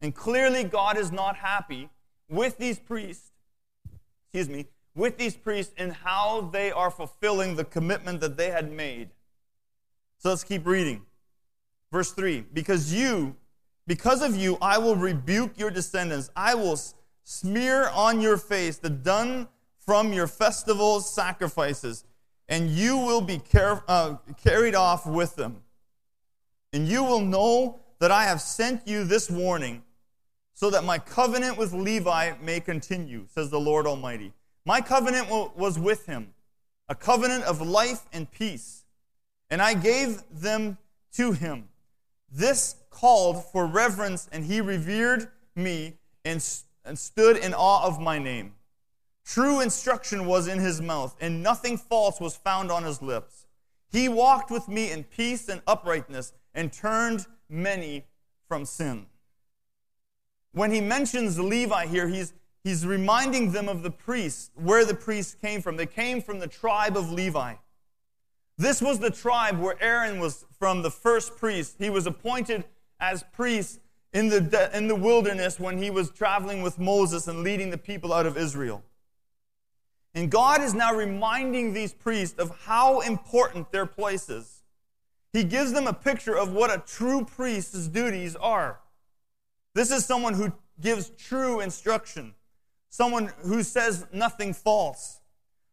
And 0.00 0.14
clearly, 0.14 0.64
God 0.64 0.96
is 0.96 1.12
not 1.12 1.36
happy 1.36 1.90
with 2.28 2.58
these 2.58 2.78
priests, 2.78 3.32
excuse 4.24 4.48
me, 4.48 4.66
with 4.94 5.18
these 5.18 5.36
priests 5.36 5.74
in 5.76 5.90
how 5.90 6.42
they 6.52 6.70
are 6.72 6.90
fulfilling 6.90 7.56
the 7.56 7.64
commitment 7.64 8.20
that 8.20 8.36
they 8.36 8.50
had 8.50 8.72
made. 8.72 9.10
So 10.18 10.30
let's 10.30 10.44
keep 10.44 10.66
reading. 10.66 11.02
Verse 11.92 12.12
3 12.12 12.44
Because 12.52 12.92
you, 12.92 13.36
because 13.86 14.22
of 14.22 14.36
you, 14.36 14.56
I 14.60 14.78
will 14.78 14.96
rebuke 14.96 15.58
your 15.58 15.70
descendants. 15.70 16.30
I 16.36 16.54
will 16.54 16.78
Smear 17.24 17.88
on 17.88 18.20
your 18.20 18.36
face 18.36 18.78
the 18.78 18.90
dung 18.90 19.48
from 19.78 20.12
your 20.12 20.26
festivals, 20.26 21.12
sacrifices, 21.12 22.04
and 22.48 22.70
you 22.70 22.96
will 22.96 23.20
be 23.20 23.40
uh, 23.54 24.16
carried 24.42 24.74
off 24.74 25.06
with 25.06 25.36
them. 25.36 25.62
And 26.72 26.86
you 26.86 27.02
will 27.02 27.20
know 27.20 27.80
that 27.98 28.10
I 28.10 28.24
have 28.24 28.40
sent 28.40 28.86
you 28.86 29.04
this 29.04 29.30
warning, 29.30 29.82
so 30.54 30.70
that 30.70 30.84
my 30.84 30.98
covenant 30.98 31.56
with 31.56 31.72
Levi 31.72 32.32
may 32.42 32.60
continue, 32.60 33.26
says 33.28 33.50
the 33.50 33.60
Lord 33.60 33.86
Almighty. 33.86 34.32
My 34.64 34.80
covenant 34.80 35.28
was 35.56 35.78
with 35.78 36.06
him, 36.06 36.34
a 36.88 36.94
covenant 36.94 37.44
of 37.44 37.60
life 37.60 38.02
and 38.12 38.30
peace, 38.30 38.84
and 39.48 39.62
I 39.62 39.74
gave 39.74 40.22
them 40.30 40.78
to 41.14 41.32
him. 41.32 41.68
This 42.30 42.76
called 42.90 43.44
for 43.44 43.66
reverence, 43.66 44.28
and 44.32 44.44
he 44.44 44.60
revered 44.60 45.28
me 45.56 45.98
and 46.24 46.42
and 46.84 46.98
stood 46.98 47.36
in 47.36 47.54
awe 47.54 47.86
of 47.86 48.00
my 48.00 48.18
name. 48.18 48.54
True 49.24 49.60
instruction 49.60 50.26
was 50.26 50.48
in 50.48 50.58
his 50.58 50.80
mouth, 50.80 51.14
and 51.20 51.42
nothing 51.42 51.76
false 51.76 52.20
was 52.20 52.36
found 52.36 52.70
on 52.70 52.84
his 52.84 53.00
lips. 53.00 53.46
He 53.92 54.08
walked 54.08 54.50
with 54.50 54.68
me 54.68 54.90
in 54.90 55.04
peace 55.04 55.48
and 55.48 55.62
uprightness, 55.66 56.32
and 56.54 56.72
turned 56.72 57.26
many 57.48 58.06
from 58.48 58.64
sin. 58.64 59.06
When 60.52 60.72
he 60.72 60.80
mentions 60.80 61.38
Levi 61.38 61.86
here, 61.86 62.08
he's, 62.08 62.32
he's 62.64 62.84
reminding 62.86 63.52
them 63.52 63.68
of 63.68 63.82
the 63.82 63.90
priests, 63.90 64.50
where 64.54 64.84
the 64.84 64.94
priests 64.94 65.34
came 65.34 65.62
from. 65.62 65.76
They 65.76 65.86
came 65.86 66.20
from 66.20 66.40
the 66.40 66.48
tribe 66.48 66.96
of 66.96 67.12
Levi. 67.12 67.54
This 68.58 68.82
was 68.82 68.98
the 68.98 69.10
tribe 69.10 69.58
where 69.58 69.80
Aaron 69.80 70.18
was 70.18 70.44
from, 70.58 70.82
the 70.82 70.90
first 70.90 71.36
priest. 71.36 71.76
He 71.78 71.88
was 71.88 72.06
appointed 72.06 72.64
as 72.98 73.24
priest 73.32 73.80
in 74.12 74.28
the, 74.28 74.70
in 74.74 74.88
the 74.88 74.94
wilderness 74.94 75.60
when 75.60 75.78
he 75.78 75.90
was 75.90 76.10
traveling 76.10 76.62
with 76.62 76.78
Moses 76.78 77.28
and 77.28 77.42
leading 77.42 77.70
the 77.70 77.78
people 77.78 78.12
out 78.12 78.26
of 78.26 78.36
Israel. 78.36 78.82
And 80.14 80.30
God 80.30 80.60
is 80.60 80.74
now 80.74 80.92
reminding 80.92 81.72
these 81.72 81.92
priests 81.92 82.38
of 82.38 82.50
how 82.62 83.00
important 83.00 83.70
their 83.70 83.86
place 83.86 84.28
is. 84.28 84.62
He 85.32 85.44
gives 85.44 85.72
them 85.72 85.86
a 85.86 85.92
picture 85.92 86.36
of 86.36 86.52
what 86.52 86.70
a 86.70 86.82
true 86.84 87.24
priest's 87.24 87.86
duties 87.86 88.34
are. 88.34 88.80
This 89.74 89.92
is 89.92 90.04
someone 90.04 90.34
who 90.34 90.52
gives 90.80 91.10
true 91.10 91.60
instruction, 91.60 92.34
someone 92.88 93.30
who 93.42 93.62
says 93.62 94.06
nothing 94.12 94.52
false, 94.52 95.20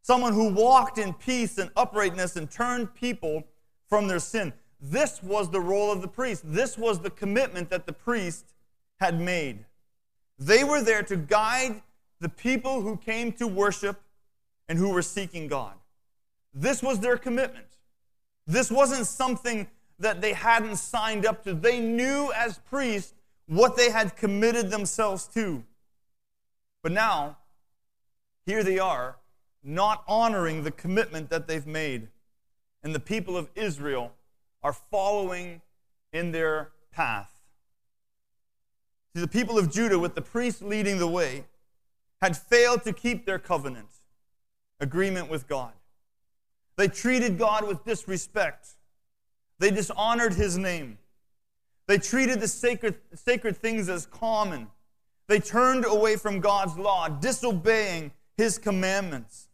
someone 0.03 0.34
who 0.34 0.53
walked 0.53 1.00
in 1.00 1.13
peace 1.13 1.58
and 1.58 1.72
uprightness 1.75 2.36
and 2.36 2.51
turned 2.51 2.94
people 2.94 3.44
from 3.89 4.08
their 4.08 4.20
sin. 4.20 4.53
This 4.79 5.24
was 5.24 5.50
the 5.50 5.60
role 5.60 5.91
of 5.91 6.01
the 6.01 6.07
priest. 6.07 6.43
This 6.46 6.77
was 6.77 7.00
the 7.00 7.10
commitment 7.10 7.69
that 7.69 7.86
the 7.86 7.93
priest 7.93 8.53
had 9.00 9.19
made. 9.19 9.65
They 10.39 10.63
were 10.63 10.81
there 10.81 11.03
to 11.03 11.17
guide 11.17 11.81
the 12.19 12.29
people 12.29 12.81
who 12.81 12.98
came 12.98 13.31
to 13.34 13.48
worship 13.48 14.00
and 14.69 14.77
who 14.77 14.89
were 14.89 15.01
seeking 15.01 15.48
God. 15.48 15.74
This 16.53 16.84
was 16.84 17.00
their 17.00 17.17
commitment. 17.17 17.65
This 18.46 18.72
wasn't 18.72 19.07
something 19.07 19.67
that 20.00 20.22
they 20.22 20.34
hadn't 20.34 20.77
signed 20.77 21.25
up 21.25 21.43
to. 21.43 21.53
They 21.53 21.79
knew 21.79 22.31
as 22.36 22.60
priests 22.60 23.13
what 23.48 23.77
they 23.77 23.89
had 23.89 24.15
committed 24.15 24.69
themselves 24.69 25.27
to. 25.34 25.63
But 26.84 26.91
now, 26.91 27.38
here 28.46 28.63
they 28.63 28.79
are, 28.79 29.17
not 29.63 30.03
honoring 30.07 30.63
the 30.63 30.72
commitment 30.72 31.29
that 31.29 31.48
they've 31.48 31.65
made. 31.65 32.07
And 32.84 32.93
the 32.93 33.00
people 33.00 33.36
of 33.36 33.50
Israel 33.55 34.13
are 34.67 34.74
following 34.74 35.62
in 36.12 36.33
their 36.33 36.71
path. 36.91 37.31
See, 39.15 39.21
the 39.21 39.27
people 39.27 39.57
of 39.57 39.71
Judah, 39.71 39.97
with 39.97 40.13
the 40.13 40.21
priests 40.21 40.62
leading 40.62 41.00
the 41.00 41.07
way, 41.07 41.45
had 42.21 42.36
failed 42.36 42.83
to 42.83 42.91
keep 42.91 43.25
their 43.25 43.39
covenant 43.39 43.88
agreement 44.81 45.29
with 45.29 45.47
God. 45.47 45.71
They 46.75 46.89
treated 46.89 47.38
God 47.38 47.65
with 47.65 47.86
disrespect. 47.86 48.67
They 49.57 49.71
dishonored 49.71 50.33
his 50.33 50.57
name. 50.57 50.97
They 51.88 51.97
treated 51.97 52.41
the 52.41 52.50
sacred, 52.50 52.95
sacred 53.15 53.55
things 53.55 53.88
as 53.88 54.05
common. 54.05 54.67
They 55.27 55.39
turned 55.39 55.86
away 55.86 56.17
from 56.17 56.41
God's 56.41 56.77
law, 56.77 57.07
disobeying 57.07 58.12
his 58.36 58.57
commandments. 58.57 59.47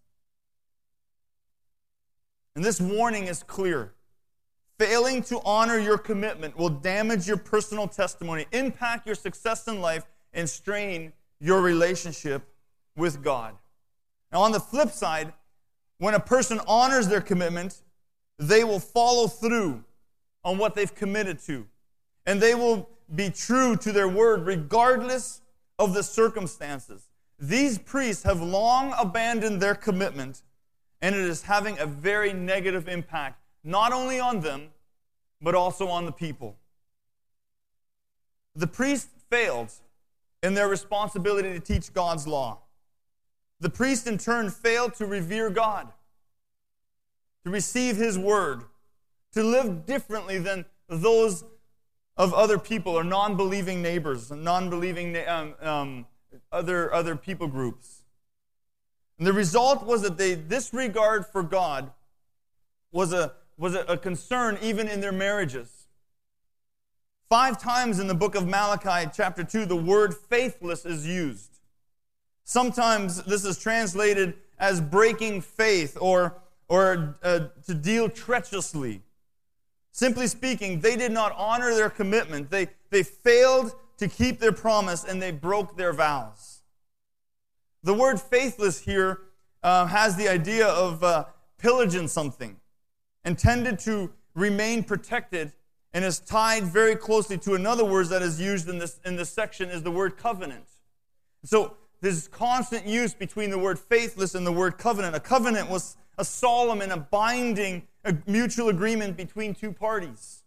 And 2.55 2.65
this 2.65 2.82
warning 2.82 3.27
is 3.27 3.43
clear. 3.43 3.93
Failing 4.86 5.24
to 5.24 5.40
honor 5.46 5.80
your 5.80 5.98
commitment 5.98 6.58
will 6.58 6.68
damage 6.68 7.25
your 7.25 7.38
personal 7.38 7.88
testimony, 7.88 8.48
impact 8.52 9.06
your 9.06 9.16
success 9.16 9.66
in 9.70 9.80
life, 9.80 10.04
and 10.34 10.50
strain 10.50 11.13
your 11.40 11.62
relationship 11.62 12.44
with 12.98 13.24
God. 13.24 13.56
Now, 14.34 14.42
on 14.42 14.52
the 14.52 14.60
flip 14.60 14.90
side, 14.90 15.32
when 16.00 16.16
a 16.16 16.20
person 16.20 16.60
honors 16.68 17.08
their 17.08 17.22
commitment, 17.22 17.82
they 18.38 18.66
will 18.66 18.82
follow 18.82 19.28
through 19.28 19.86
on 20.44 20.58
what 20.58 20.75
they've 20.75 20.94
committed 20.94 21.40
to. 21.44 21.66
And 22.25 22.42
they 22.42 22.54
will 22.54 22.90
be 23.16 23.30
true 23.30 23.78
to 23.78 23.94
their 23.94 24.10
word 24.10 24.46
regardless 24.46 25.40
of 25.80 25.94
the 25.94 26.04
circumstances. 26.04 27.08
These 27.40 27.78
priests 27.78 28.24
have 28.24 28.42
long 28.42 28.94
abandoned 29.00 29.62
their 29.62 29.75
commitment, 29.75 30.42
and 31.02 31.16
it 31.16 31.22
is 31.22 31.44
having 31.44 31.80
a 31.80 31.86
very 31.86 32.34
negative 32.34 32.90
impact, 32.90 33.40
not 33.63 33.94
only 33.94 34.20
on 34.20 34.42
them, 34.42 34.72
but 35.44 35.54
also 35.54 35.90
on 35.90 36.06
the 36.06 36.12
people. 36.12 36.56
The 38.56 38.66
priests 38.66 39.10
failed 39.30 39.72
in 40.42 40.54
their 40.54 40.70
responsibility 40.70 41.52
to 41.52 41.60
teach 41.60 41.94
God's 41.94 42.26
law. 42.26 42.60
The 43.60 43.70
priest, 43.70 44.08
in 44.08 44.18
turn, 44.18 44.50
failed 44.50 44.96
to 44.96 45.06
revere 45.06 45.50
God, 45.50 45.92
to 47.44 47.52
receive 47.52 47.98
his 47.98 48.18
word, 48.18 48.64
to 49.34 49.44
live 49.44 49.86
differently 49.86 50.38
than 50.38 50.66
those 50.88 51.44
of 52.16 52.34
other 52.34 52.58
people 52.58 52.94
or 52.94 53.04
non 53.04 53.36
believing 53.36 53.82
neighbors, 53.82 54.32
non 54.32 54.70
believing 54.70 55.18
um, 55.28 55.56
um, 55.62 56.06
other, 56.52 56.94
other 56.94 57.16
people 57.16 57.48
groups. 57.48 58.04
And 59.18 59.28
the 59.28 59.34
result 59.34 59.86
was 59.86 60.02
that 60.04 60.18
they 60.18 60.36
disregard 60.36 61.26
for 61.26 61.44
God 61.44 61.92
was 62.92 63.12
a, 63.12 63.34
was 63.57 63.75
a, 63.75 63.98
concern 63.98 64.57
even 64.62 64.88
in 64.88 65.01
their 65.01 65.12
marriages. 65.12 65.88
Five 67.29 67.62
times 67.62 68.00
in 68.00 68.07
the 68.07 68.13
book 68.13 68.36
of 68.36 68.48
Malachi, 68.48 69.10
chapter 69.15 69.43
2, 69.43 69.65
the 69.65 69.75
word 69.75 70.13
faithless 70.13 70.86
is 70.86 71.07
used. 71.07 71.60
Sometimes 72.43 73.24
this 73.24 73.45
is 73.45 73.57
translated 73.57 74.36
as 74.60 74.81
breaking 74.81 75.41
faith 75.41 75.98
or, 76.00 76.36
or 76.67 77.17
uh, 77.24 77.48
to 77.65 77.74
deal 77.74 78.10
treacherously. 78.10 79.01
Simply 79.91 80.27
speaking, 80.27 80.79
they 80.79 80.95
did 80.95 81.12
not 81.12 81.33
honor 81.38 81.74
their 81.74 81.89
commitment. 81.89 82.50
They, 82.50 82.67
they 82.89 83.03
failed 83.03 83.74
to 83.98 84.07
keep 84.07 84.39
their 84.39 84.51
promise 84.51 85.03
and 85.03 85.22
they 85.22 85.31
broke 85.31 85.77
their 85.77 85.93
vows. 85.93 86.62
The 87.83 87.93
word 87.93 88.19
faithless 88.19 88.81
here 88.81 89.22
uh, 89.62 89.86
has 89.88 90.15
the 90.15 90.27
idea 90.27 90.67
of 90.67 91.03
uh, 91.03 91.25
pillaging 91.57 92.07
something, 92.07 92.57
intended 93.25 93.80
to 93.80 94.12
remain 94.36 94.84
protected, 94.84 95.53
and 95.94 96.03
is 96.03 96.20
tied 96.20 96.63
very 96.63 96.96
closely 96.96 97.38
to 97.38 97.53
another 97.53 97.86
word 97.86 98.08
that 98.08 98.22
is 98.22 98.42
used 98.42 98.68
in 98.68 98.80
this, 98.80 99.00
in 99.06 99.15
this 99.15 99.30
section 99.30 99.70
is 99.70 99.84
the 99.84 99.92
word 99.92 100.18
covenant. 100.18 100.65
So 101.44 101.77
there's 102.01 102.27
constant 102.27 102.86
use 102.86 103.13
between 103.13 103.50
the 103.50 103.60
word 103.60 103.77
faithless 103.77 104.34
and 104.34 104.46
the 104.46 104.51
word 104.51 104.77
covenant. 104.77 105.15
A 105.15 105.20
covenant 105.20 105.70
was 105.70 105.98
a 106.18 106.25
solemn 106.25 106.82
and 106.82 106.92
a 106.92 106.98
binding 106.98 107.88
a 108.03 108.15
mutual 108.27 108.70
agreement 108.70 109.15
between 109.15 109.53
two 109.53 109.72
parties. 109.72 110.44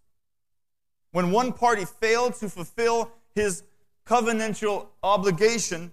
When 1.13 1.31
one 1.31 1.53
party 1.53 1.85
failed 1.85 2.35
to 2.37 2.49
fulfill 2.49 3.11
his 3.35 3.63
covenantal 4.07 4.89
obligation, 5.03 5.93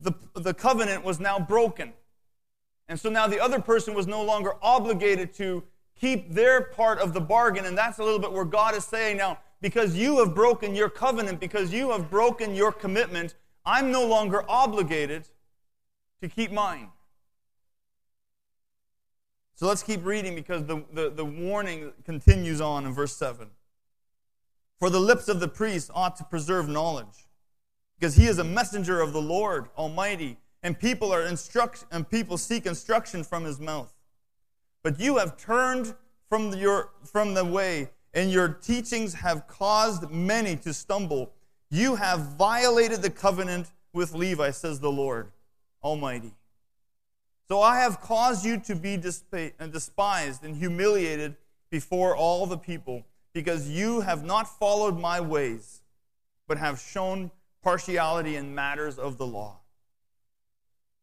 the, 0.00 0.12
the 0.34 0.54
covenant 0.54 1.02
was 1.02 1.18
now 1.18 1.40
broken. 1.40 1.92
And 2.88 3.00
so 3.00 3.10
now 3.10 3.26
the 3.26 3.40
other 3.40 3.60
person 3.60 3.94
was 3.94 4.06
no 4.06 4.22
longer 4.22 4.52
obligated 4.62 5.34
to 5.34 5.64
keep 6.00 6.32
their 6.32 6.60
part 6.60 6.98
of 6.98 7.14
the 7.14 7.20
bargain. 7.20 7.66
And 7.66 7.76
that's 7.76 7.98
a 7.98 8.04
little 8.04 8.18
bit 8.18 8.32
where 8.32 8.44
God 8.44 8.74
is 8.74 8.84
saying 8.84 9.16
now, 9.16 9.38
because 9.60 9.96
you 9.96 10.18
have 10.18 10.34
broken 10.34 10.74
your 10.74 10.90
covenant, 10.90 11.40
because 11.40 11.72
you 11.72 11.90
have 11.90 12.10
broken 12.10 12.54
your 12.54 12.72
commitment, 12.72 13.34
I'm 13.64 13.90
no 13.90 14.06
longer 14.06 14.44
obligated 14.48 15.28
to 16.20 16.28
keep 16.28 16.52
mine. 16.52 16.90
So 19.54 19.66
let's 19.66 19.82
keep 19.82 20.04
reading 20.04 20.34
because 20.34 20.66
the, 20.66 20.84
the, 20.92 21.10
the, 21.10 21.24
warning 21.24 21.92
continues 22.04 22.60
on 22.60 22.84
in 22.84 22.92
verse 22.92 23.16
7. 23.16 23.48
For 24.78 24.90
the 24.90 25.00
lips 25.00 25.28
of 25.28 25.40
the 25.40 25.48
priest 25.48 25.90
ought 25.94 26.16
to 26.16 26.24
preserve 26.24 26.68
knowledge, 26.68 27.26
because 27.98 28.16
he 28.16 28.26
is 28.26 28.38
a 28.38 28.44
messenger 28.44 29.00
of 29.00 29.14
the 29.14 29.22
Lord 29.22 29.68
Almighty, 29.78 30.36
and 30.62 30.78
people 30.78 31.10
are 31.10 31.22
instruct 31.22 31.86
and 31.90 32.08
people 32.08 32.36
seek 32.36 32.66
instruction 32.66 33.24
from 33.24 33.44
his 33.44 33.58
mouth. 33.58 33.95
But 34.86 35.00
you 35.00 35.16
have 35.16 35.36
turned 35.36 35.96
from 36.28 36.54
your 36.54 36.90
from 37.02 37.34
the 37.34 37.44
way, 37.44 37.90
and 38.14 38.30
your 38.30 38.46
teachings 38.46 39.14
have 39.14 39.48
caused 39.48 40.08
many 40.12 40.54
to 40.58 40.72
stumble. 40.72 41.32
You 41.70 41.96
have 41.96 42.20
violated 42.38 43.02
the 43.02 43.10
covenant 43.10 43.72
with 43.92 44.14
Levi, 44.14 44.52
says 44.52 44.78
the 44.78 44.92
Lord 44.92 45.32
Almighty. 45.82 46.36
So 47.48 47.60
I 47.60 47.80
have 47.80 48.00
caused 48.00 48.44
you 48.44 48.60
to 48.60 48.76
be 48.76 48.94
uh, 48.94 49.66
despised 49.66 50.44
and 50.44 50.54
humiliated 50.54 51.34
before 51.68 52.14
all 52.16 52.46
the 52.46 52.56
people, 52.56 53.04
because 53.32 53.68
you 53.68 54.02
have 54.02 54.24
not 54.24 54.46
followed 54.56 55.00
my 55.00 55.20
ways, 55.20 55.80
but 56.46 56.58
have 56.58 56.78
shown 56.78 57.32
partiality 57.60 58.36
in 58.36 58.54
matters 58.54 59.00
of 59.00 59.18
the 59.18 59.26
law. 59.26 59.56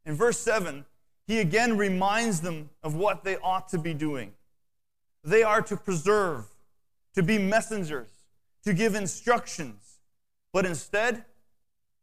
In 0.06 0.16
verse 0.16 0.40
7, 0.40 0.86
he 1.28 1.40
again 1.40 1.78
reminds 1.78 2.42
them 2.42 2.70
of 2.84 2.96
what 2.96 3.24
they 3.24 3.38
ought 3.38 3.70
to 3.70 3.78
be 3.78 3.94
doing. 3.94 4.34
They 5.24 5.44
are 5.44 5.62
to 5.62 5.78
preserve, 5.78 6.46
to 7.16 7.24
be 7.24 7.38
messengers, 7.38 8.10
to 8.64 8.74
give 8.74 8.96
instructions, 8.96 10.00
but 10.52 10.66
instead, 10.66 11.26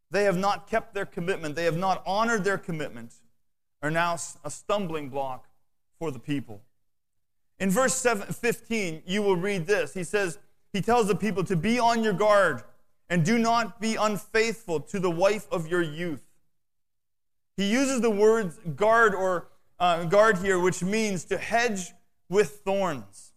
they 0.09 0.25
have 0.25 0.37
not 0.37 0.67
kept 0.67 0.93
their 0.93 1.05
commitment. 1.05 1.55
They 1.55 1.63
have 1.63 1.77
not 1.77 2.03
honored 2.05 2.43
their 2.43 2.57
commitment, 2.57 3.13
are 3.81 3.91
now 3.91 4.17
a 4.43 4.51
stumbling 4.51 5.09
block 5.09 5.47
for 5.97 6.11
the 6.11 6.19
people. 6.19 6.61
In 7.59 7.69
verse 7.69 7.95
7, 7.95 8.27
15, 8.33 9.03
you 9.05 9.21
will 9.21 9.35
read 9.35 9.67
this. 9.67 9.93
He 9.93 10.03
says, 10.03 10.39
He 10.73 10.81
tells 10.81 11.07
the 11.07 11.15
people 11.15 11.43
to 11.45 11.55
be 11.55 11.79
on 11.79 12.03
your 12.03 12.13
guard 12.13 12.63
and 13.09 13.23
do 13.23 13.37
not 13.37 13.79
be 13.79 13.95
unfaithful 13.95 14.79
to 14.79 14.99
the 14.99 15.11
wife 15.11 15.47
of 15.51 15.67
your 15.67 15.81
youth. 15.81 16.23
He 17.61 17.69
uses 17.69 18.01
the 18.01 18.09
words 18.09 18.59
guard 18.75 19.13
or 19.13 19.45
uh, 19.79 20.05
guard 20.05 20.39
here, 20.39 20.59
which 20.59 20.81
means 20.81 21.25
to 21.25 21.37
hedge 21.37 21.91
with 22.27 22.61
thorns 22.65 23.33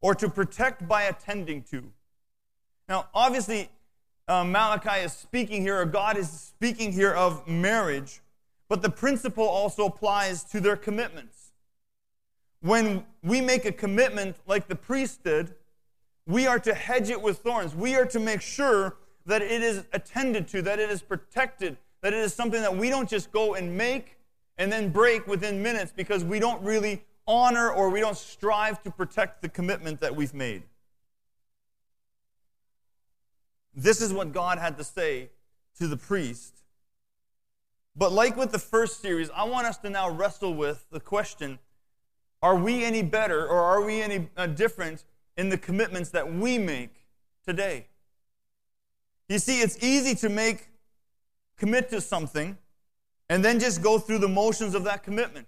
or 0.00 0.14
to 0.14 0.30
protect 0.30 0.88
by 0.88 1.02
attending 1.02 1.62
to. 1.64 1.92
Now, 2.88 3.08
obviously, 3.12 3.68
uh, 4.26 4.44
Malachi 4.44 5.04
is 5.04 5.12
speaking 5.12 5.60
here, 5.60 5.78
or 5.78 5.84
God 5.84 6.16
is 6.16 6.30
speaking 6.30 6.90
here 6.90 7.12
of 7.12 7.46
marriage, 7.46 8.20
but 8.66 8.80
the 8.80 8.88
principle 8.88 9.46
also 9.46 9.84
applies 9.84 10.42
to 10.44 10.60
their 10.60 10.76
commitments. 10.76 11.52
When 12.62 13.04
we 13.22 13.42
make 13.42 13.66
a 13.66 13.72
commitment 13.72 14.36
like 14.46 14.68
the 14.68 14.74
priest 14.74 15.22
did, 15.22 15.54
we 16.26 16.46
are 16.46 16.60
to 16.60 16.72
hedge 16.72 17.10
it 17.10 17.20
with 17.20 17.40
thorns. 17.40 17.74
We 17.74 17.94
are 17.94 18.06
to 18.06 18.20
make 18.20 18.40
sure 18.40 18.96
that 19.26 19.42
it 19.42 19.62
is 19.62 19.84
attended 19.92 20.48
to, 20.48 20.62
that 20.62 20.78
it 20.78 20.88
is 20.88 21.02
protected, 21.02 21.76
that 22.02 22.12
it 22.12 22.18
is 22.18 22.34
something 22.34 22.60
that 22.62 22.76
we 22.76 22.88
don't 22.88 23.08
just 23.08 23.30
go 23.32 23.54
and 23.54 23.76
make 23.76 24.16
and 24.58 24.70
then 24.72 24.90
break 24.90 25.26
within 25.26 25.62
minutes 25.62 25.92
because 25.94 26.24
we 26.24 26.38
don't 26.38 26.62
really 26.62 27.02
honor 27.26 27.70
or 27.70 27.90
we 27.90 28.00
don't 28.00 28.16
strive 28.16 28.82
to 28.82 28.90
protect 28.90 29.42
the 29.42 29.48
commitment 29.48 30.00
that 30.00 30.14
we've 30.14 30.34
made. 30.34 30.62
This 33.74 34.00
is 34.00 34.12
what 34.12 34.32
God 34.32 34.58
had 34.58 34.76
to 34.78 34.84
say 34.84 35.30
to 35.78 35.86
the 35.86 35.96
priest. 35.96 36.60
But 37.96 38.12
like 38.12 38.36
with 38.36 38.52
the 38.52 38.58
first 38.58 39.00
series, 39.00 39.30
I 39.30 39.44
want 39.44 39.66
us 39.66 39.76
to 39.78 39.90
now 39.90 40.10
wrestle 40.10 40.54
with 40.54 40.86
the 40.90 41.00
question 41.00 41.58
Are 42.42 42.56
we 42.56 42.84
any 42.84 43.02
better 43.02 43.46
or 43.46 43.60
are 43.60 43.84
we 43.84 44.00
any 44.00 44.28
uh, 44.36 44.46
different 44.46 45.04
in 45.36 45.48
the 45.48 45.58
commitments 45.58 46.10
that 46.10 46.32
we 46.32 46.58
make 46.58 46.94
today? 47.46 47.86
You 49.28 49.38
see, 49.38 49.60
it's 49.60 49.78
easy 49.82 50.14
to 50.16 50.28
make, 50.28 50.69
commit 51.60 51.90
to 51.90 52.00
something, 52.00 52.58
and 53.28 53.44
then 53.44 53.60
just 53.60 53.82
go 53.82 53.98
through 54.00 54.18
the 54.18 54.28
motions 54.28 54.74
of 54.74 54.82
that 54.84 55.04
commitment. 55.04 55.46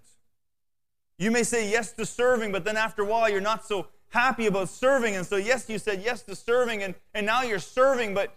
You 1.17 1.31
may 1.31 1.43
say 1.43 1.69
yes 1.69 1.91
to 1.93 2.05
serving, 2.05 2.51
but 2.51 2.63
then 2.63 2.77
after 2.77 3.01
a 3.01 3.05
while, 3.05 3.29
you're 3.29 3.41
not 3.41 3.65
so 3.65 3.87
happy 4.09 4.45
about 4.47 4.69
serving. 4.69 5.15
And 5.15 5.25
so, 5.25 5.35
yes, 5.35 5.69
you 5.69 5.79
said 5.79 6.01
yes 6.01 6.21
to 6.23 6.35
serving, 6.35 6.83
and, 6.83 6.95
and 7.13 7.25
now 7.25 7.41
you're 7.41 7.59
serving, 7.59 8.13
but 8.13 8.33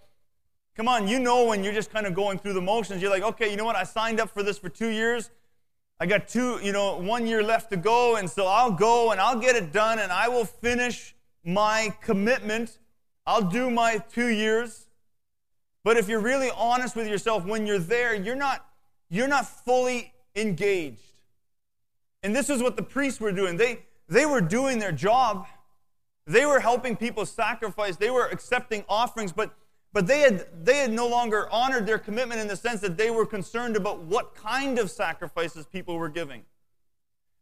come 0.75 0.89
on, 0.89 1.07
you 1.07 1.21
know 1.21 1.45
when 1.45 1.63
you're 1.63 1.73
just 1.73 1.93
kind 1.93 2.07
of 2.07 2.15
going 2.15 2.39
through 2.39 2.55
the 2.55 2.61
motions, 2.61 3.01
you're 3.01 3.11
like, 3.11 3.23
okay, 3.23 3.51
you 3.51 3.57
know 3.57 3.65
what? 3.65 3.77
I 3.77 3.85
signed 3.85 4.19
up 4.21 4.31
for 4.31 4.43
this 4.43 4.59
for 4.59 4.69
two 4.69 4.89
years. 4.89 5.31
I 5.99 6.07
got 6.07 6.29
two, 6.29 6.59
you 6.63 6.73
know, 6.73 6.99
one 6.99 7.27
year 7.27 7.43
left 7.43 7.71
to 7.71 7.77
go, 7.77 8.17
and 8.17 8.29
so 8.29 8.47
I'll 8.47 8.73
go 8.73 9.13
and 9.13 9.21
I'll 9.21 9.39
get 9.39 9.57
it 9.57 9.73
done 9.73 9.99
and 9.99 10.13
I 10.13 10.29
will 10.29 10.45
finish 10.45 11.15
my 11.45 11.95
commitment. 12.03 12.79
I'll 13.27 13.43
do 13.43 13.71
my 13.71 13.99
two 13.99 14.29
years. 14.29 14.86
But 15.87 15.97
if 15.97 16.09
you're 16.09 16.19
really 16.19 16.51
honest 16.57 16.97
with 16.97 17.07
yourself, 17.07 17.47
when 17.47 17.65
you're 17.65 17.79
there, 17.79 18.13
you're 18.13 18.35
not, 18.35 18.67
you're 19.09 19.29
not 19.29 19.47
fully 19.47 20.13
engaged. 20.35 20.99
And 22.25 22.35
this 22.35 22.51
is 22.51 22.61
what 22.61 22.75
the 22.75 22.83
priests 22.83 23.21
were 23.21 23.31
doing. 23.31 23.57
They, 23.57 23.85
they 24.09 24.27
were 24.27 24.41
doing 24.41 24.81
their 24.81 24.91
job. 24.91 25.47
They 26.27 26.45
were 26.45 26.59
helping 26.59 26.97
people 26.97 27.25
sacrifice. 27.25 27.95
They 27.95 28.11
were 28.11 28.27
accepting 28.27 28.85
offerings, 28.89 29.31
but 29.31 29.55
but 29.93 30.09
they 30.09 30.21
had, 30.23 30.49
they 30.65 30.79
had 30.79 30.93
no 30.93 31.07
longer 31.07 31.49
honored 31.53 31.87
their 31.87 31.99
commitment 31.99 32.41
in 32.41 32.49
the 32.49 32.57
sense 32.57 32.81
that 32.81 32.97
they 32.97 33.11
were 33.11 33.25
concerned 33.25 33.77
about 33.77 34.01
what 34.01 34.35
kind 34.35 34.81
of 34.81 34.91
sacrifices 34.91 35.67
people 35.67 35.97
were 35.97 36.09
giving. 36.09 36.43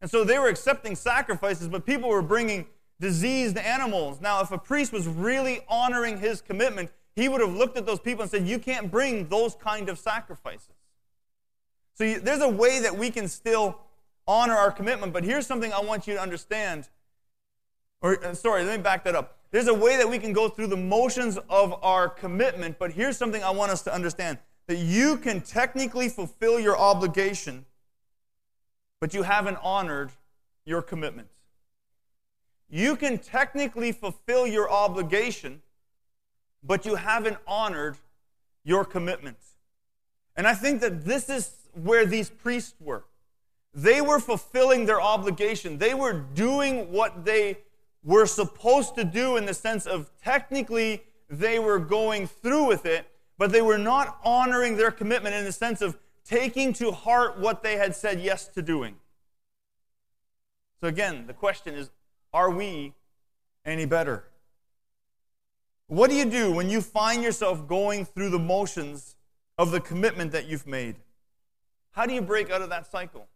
And 0.03 0.11
so 0.11 0.23
they 0.23 0.39
were 0.39 0.49
accepting 0.49 0.97
sacrifices, 0.97 1.67
but 1.67 1.87
people 1.87 2.11
were 2.11 2.23
bringing 2.23 2.67
diseased 3.01 3.57
animals. 3.57 4.21
Now, 4.21 4.43
if 4.43 4.53
a 4.53 4.59
priest 4.59 4.93
was 4.93 5.09
really 5.09 5.63
honoring 5.67 6.19
his 6.19 6.43
commitment, 6.43 6.91
he 7.17 7.29
would 7.29 7.41
have 7.41 7.55
looked 7.55 7.77
at 7.77 7.87
those 7.87 8.01
people 8.01 8.23
and 8.23 8.31
said, 8.31 8.47
You 8.47 8.59
can't 8.59 8.91
bring 8.91 9.29
those 9.29 9.55
kind 9.55 9.89
of 9.89 9.99
sacrifices. 9.99 10.75
So 11.95 12.05
you, 12.05 12.21
there's 12.21 12.41
a 12.41 12.49
way 12.49 12.81
that 12.81 12.97
we 12.97 13.11
can 13.11 13.29
still 13.29 13.79
honor 14.27 14.55
our 14.55 14.73
commitment, 14.73 15.13
but 15.13 15.23
here's 15.25 15.47
something 15.47 15.73
I 15.73 15.81
want 15.81 16.07
you 16.07 16.15
to 16.15 16.21
understand. 16.21 16.89
Or, 18.01 18.23
uh, 18.25 18.35
sorry, 18.35 18.65
let 18.65 18.79
me 18.79 18.83
back 18.83 19.05
that 19.05 19.15
up. 19.15 19.39
There's 19.51 19.69
a 19.69 19.75
way 19.75 19.97
that 19.97 20.09
we 20.09 20.19
can 20.19 20.33
go 20.33 20.49
through 20.49 20.67
the 20.67 20.77
motions 20.77 21.39
of 21.49 21.79
our 21.85 22.09
commitment, 22.09 22.79
but 22.79 22.91
here's 22.91 23.17
something 23.17 23.43
I 23.45 23.51
want 23.51 23.71
us 23.71 23.83
to 23.83 23.95
understand 23.95 24.39
that 24.67 24.79
you 24.79 25.17
can 25.17 25.41
technically 25.41 26.09
fulfill 26.09 26.59
your 26.59 26.77
obligation, 26.77 27.65
but 29.01 29.15
you 29.15 29.23
haven't 29.23 29.59
honored 29.63 30.11
your 30.65 30.83
commitment. 30.83 31.29
You 32.69 32.97
can 32.97 33.19
technically 33.19 33.93
fulfill 33.93 34.47
your 34.47 34.69
obligation, 34.71 35.63
but 36.65 36.87
you 36.87 36.95
haven't 36.97 37.37
honored 37.47 37.99
your 38.65 38.85
commitment. 38.85 39.37
And 40.37 40.47
I 40.47 40.55
think 40.55 40.81
that 40.81 41.05
this 41.05 41.29
is 41.29 41.53
where 41.75 42.07
these 42.07 42.31
priests 42.31 42.75
were. 42.81 43.05
They 43.73 44.01
were 44.01 44.19
fulfilling 44.19 44.87
their 44.87 45.01
obligation, 45.01 45.79
they 45.79 45.95
were 45.95 46.13
doing 46.13 46.91
what 46.91 47.25
they 47.25 47.59
were 48.03 48.27
supposed 48.27 48.95
to 48.97 49.05
do 49.05 49.37
in 49.37 49.47
the 49.47 49.55
sense 49.55 49.87
of 49.87 50.11
technically 50.23 51.03
they 51.31 51.59
were 51.59 51.79
going 51.79 52.27
through 52.27 52.67
with 52.67 52.85
it, 52.87 53.07
but 53.39 53.51
they 53.51 53.63
were 53.63 53.79
not 53.79 54.19
honoring 54.23 54.77
their 54.77 54.91
commitment 54.91 55.35
in 55.35 55.45
the 55.45 55.53
sense 55.53 55.81
of 55.81 55.99
taking 56.25 56.73
to 56.75 56.93
heart 56.93 57.39
what 57.39 57.63
they 57.63 57.77
had 57.77 57.97
said 57.97 58.21
yes 58.21 58.47
to 58.49 58.63
doing. 58.63 58.97
So, 60.81 60.89
again, 60.89 61.27
the 61.27 61.33
question 61.33 61.75
is 61.75 61.91
are 62.33 62.51
we 62.51 62.93
any 63.65 63.87
better? 63.87 64.25
What 65.89 66.11
do 66.11 66.17
you 66.17 66.25
do 66.25 66.51
when 66.51 66.71
you 66.71 66.81
find 66.81 67.23
yourself 67.23 67.69
going 67.69 68.05
through 68.05 68.31
the 68.31 68.39
motions 68.39 69.17
of 69.59 69.71
the 69.71 69.81
commitment 69.81 70.33
that 70.33 70.47
you've 70.47 70.67
made? 70.67 70.97
How 71.93 72.07
do 72.07 72.15
you 72.15 72.23
break 72.23 72.51
out 72.51 72.63
of 72.63 72.71
that 72.71 72.91
cycle? 72.91 73.27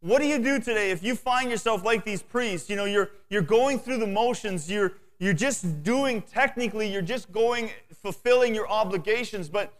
What 0.00 0.20
do 0.20 0.26
you 0.26 0.38
do 0.38 0.58
today 0.58 0.90
if 0.90 1.02
you 1.02 1.14
find 1.14 1.50
yourself 1.50 1.84
like 1.84 2.04
these 2.04 2.22
priests? 2.22 2.68
You 2.68 2.76
know, 2.76 2.86
you're, 2.86 3.10
you're 3.30 3.42
going 3.42 3.78
through 3.78 3.98
the 3.98 4.06
motions, 4.06 4.68
you're, 4.68 4.94
you're 5.20 5.32
just 5.32 5.84
doing 5.84 6.22
technically, 6.22 6.90
you're 6.90 7.02
just 7.02 7.30
going, 7.30 7.70
fulfilling 8.02 8.54
your 8.54 8.68
obligations, 8.68 9.48
but, 9.48 9.72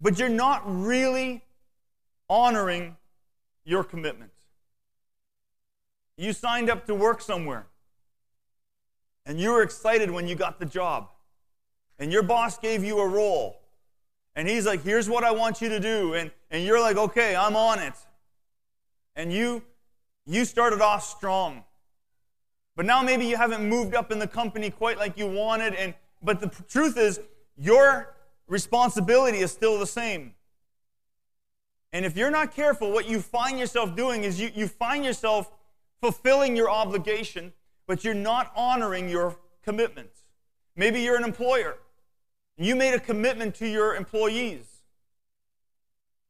but 0.00 0.18
you're 0.18 0.30
not 0.30 0.62
really 0.64 1.42
honoring 2.30 2.96
your 3.64 3.84
commitment. 3.84 4.32
You 6.16 6.32
signed 6.32 6.70
up 6.70 6.86
to 6.86 6.94
work 6.94 7.20
somewhere, 7.20 7.66
and 9.26 9.38
you 9.38 9.50
were 9.50 9.62
excited 9.62 10.10
when 10.10 10.26
you 10.26 10.34
got 10.34 10.58
the 10.58 10.66
job, 10.66 11.10
and 12.02 12.12
your 12.12 12.22
boss 12.22 12.58
gave 12.58 12.84
you 12.84 12.98
a 12.98 13.08
role, 13.08 13.60
and 14.36 14.48
he's 14.48 14.66
like, 14.66 14.82
Here's 14.82 15.08
what 15.08 15.24
I 15.24 15.30
want 15.30 15.60
you 15.60 15.68
to 15.70 15.80
do, 15.80 16.14
and, 16.14 16.30
and 16.50 16.64
you're 16.64 16.80
like, 16.80 16.96
Okay, 16.96 17.34
I'm 17.34 17.56
on 17.56 17.78
it 17.78 17.94
and 19.16 19.32
you 19.32 19.62
you 20.24 20.44
started 20.44 20.80
off 20.80 21.04
strong. 21.04 21.64
But 22.76 22.86
now 22.86 23.02
maybe 23.02 23.26
you 23.26 23.36
haven't 23.36 23.68
moved 23.68 23.94
up 23.94 24.12
in 24.12 24.18
the 24.18 24.26
company 24.26 24.70
quite 24.70 24.98
like 24.98 25.18
you 25.18 25.26
wanted 25.26 25.74
and 25.74 25.94
but 26.22 26.40
the 26.40 26.48
truth 26.68 26.96
is 26.96 27.20
your 27.56 28.14
responsibility 28.46 29.38
is 29.38 29.50
still 29.50 29.78
the 29.78 29.86
same. 29.86 30.34
And 31.92 32.06
if 32.06 32.16
you're 32.16 32.30
not 32.30 32.54
careful, 32.54 32.90
what 32.90 33.08
you 33.08 33.20
find 33.20 33.58
yourself 33.58 33.94
doing 33.94 34.24
is 34.24 34.40
you, 34.40 34.50
you 34.54 34.66
find 34.66 35.04
yourself 35.04 35.52
fulfilling 36.00 36.56
your 36.56 36.70
obligation, 36.70 37.52
but 37.86 38.02
you're 38.02 38.14
not 38.14 38.50
honoring 38.56 39.08
your 39.08 39.36
commitment. 39.62 40.08
Maybe 40.74 41.02
you're 41.02 41.16
an 41.16 41.24
employer. 41.24 41.76
You 42.56 42.76
made 42.76 42.94
a 42.94 43.00
commitment 43.00 43.54
to 43.56 43.66
your 43.66 43.94
employees. 43.94 44.66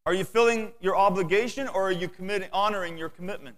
Are 0.04 0.14
you 0.14 0.24
filling 0.24 0.72
your 0.80 0.96
obligation 0.96 1.68
or 1.68 1.88
are 1.88 1.92
you 1.92 2.08
committing, 2.08 2.48
honoring 2.52 2.98
your 2.98 3.08
commitment? 3.08 3.56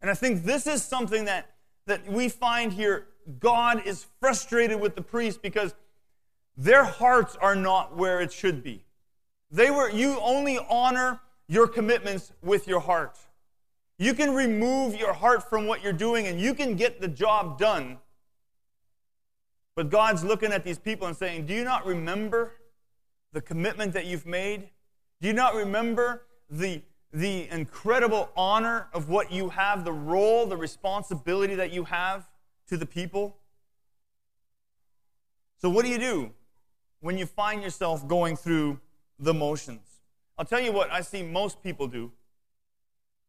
And 0.00 0.10
I 0.10 0.14
think 0.14 0.44
this 0.44 0.66
is 0.66 0.82
something 0.82 1.24
that, 1.24 1.50
that 1.86 2.06
we 2.06 2.28
find 2.28 2.72
here. 2.72 3.08
God 3.38 3.86
is 3.86 4.06
frustrated 4.20 4.80
with 4.80 4.94
the 4.94 5.02
priests 5.02 5.38
because 5.42 5.74
their 6.56 6.84
hearts 6.84 7.36
are 7.40 7.56
not 7.56 7.96
where 7.96 8.20
it 8.20 8.32
should 8.32 8.62
be. 8.62 8.84
They 9.50 9.70
were, 9.70 9.90
you 9.90 10.18
only 10.20 10.58
honor 10.68 11.20
your 11.48 11.66
commitments 11.66 12.32
with 12.42 12.68
your 12.68 12.80
heart. 12.80 13.18
You 13.98 14.14
can 14.14 14.34
remove 14.34 14.94
your 14.94 15.12
heart 15.12 15.48
from 15.48 15.66
what 15.66 15.82
you're 15.82 15.92
doing 15.92 16.26
and 16.26 16.40
you 16.40 16.54
can 16.54 16.76
get 16.76 17.00
the 17.00 17.08
job 17.08 17.58
done. 17.58 17.98
But 19.76 19.90
God's 19.90 20.24
looking 20.24 20.52
at 20.52 20.64
these 20.64 20.78
people 20.78 21.06
and 21.06 21.16
saying, 21.16 21.46
Do 21.46 21.54
you 21.54 21.64
not 21.64 21.86
remember 21.86 22.52
the 23.32 23.40
commitment 23.40 23.92
that 23.92 24.06
you've 24.06 24.26
made? 24.26 24.68
Do 25.20 25.28
you 25.28 25.34
not 25.34 25.54
remember 25.54 26.22
the, 26.48 26.82
the 27.12 27.48
incredible 27.50 28.30
honor 28.36 28.88
of 28.92 29.08
what 29.08 29.30
you 29.30 29.50
have, 29.50 29.84
the 29.84 29.92
role, 29.92 30.46
the 30.46 30.56
responsibility 30.56 31.54
that 31.54 31.72
you 31.72 31.84
have 31.84 32.28
to 32.68 32.76
the 32.76 32.86
people? 32.86 33.36
So, 35.58 35.68
what 35.68 35.84
do 35.84 35.90
you 35.90 35.98
do 35.98 36.30
when 37.00 37.18
you 37.18 37.26
find 37.26 37.62
yourself 37.62 38.08
going 38.08 38.36
through 38.36 38.80
the 39.18 39.34
motions? 39.34 40.00
I'll 40.38 40.46
tell 40.46 40.60
you 40.60 40.72
what 40.72 40.90
I 40.90 41.02
see 41.02 41.22
most 41.22 41.62
people 41.62 41.86
do. 41.86 42.12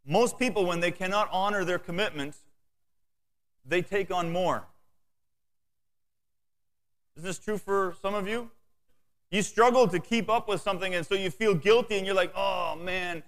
Most 0.05 0.39
people, 0.39 0.65
when 0.65 0.79
they 0.79 0.91
cannot 0.91 1.29
honor 1.31 1.63
their 1.63 1.77
commitments, 1.77 2.39
they 3.65 3.81
take 3.81 4.11
on 4.11 4.31
more. 4.31 4.67
Is 7.17 7.23
this 7.23 7.39
true 7.39 7.57
for 7.57 7.95
some 8.01 8.13
of 8.13 8.27
you? 8.27 8.49
You 9.29 9.41
struggle 9.41 9.87
to 9.87 9.99
keep 9.99 10.29
up 10.29 10.47
with 10.47 10.61
something, 10.61 10.93
and 10.95 11.05
so 11.05 11.15
you 11.15 11.29
feel 11.29 11.53
guilty, 11.53 11.97
and 11.97 12.05
you're 12.05 12.15
like, 12.15 12.33
oh 12.35 12.75
man, 12.75 13.23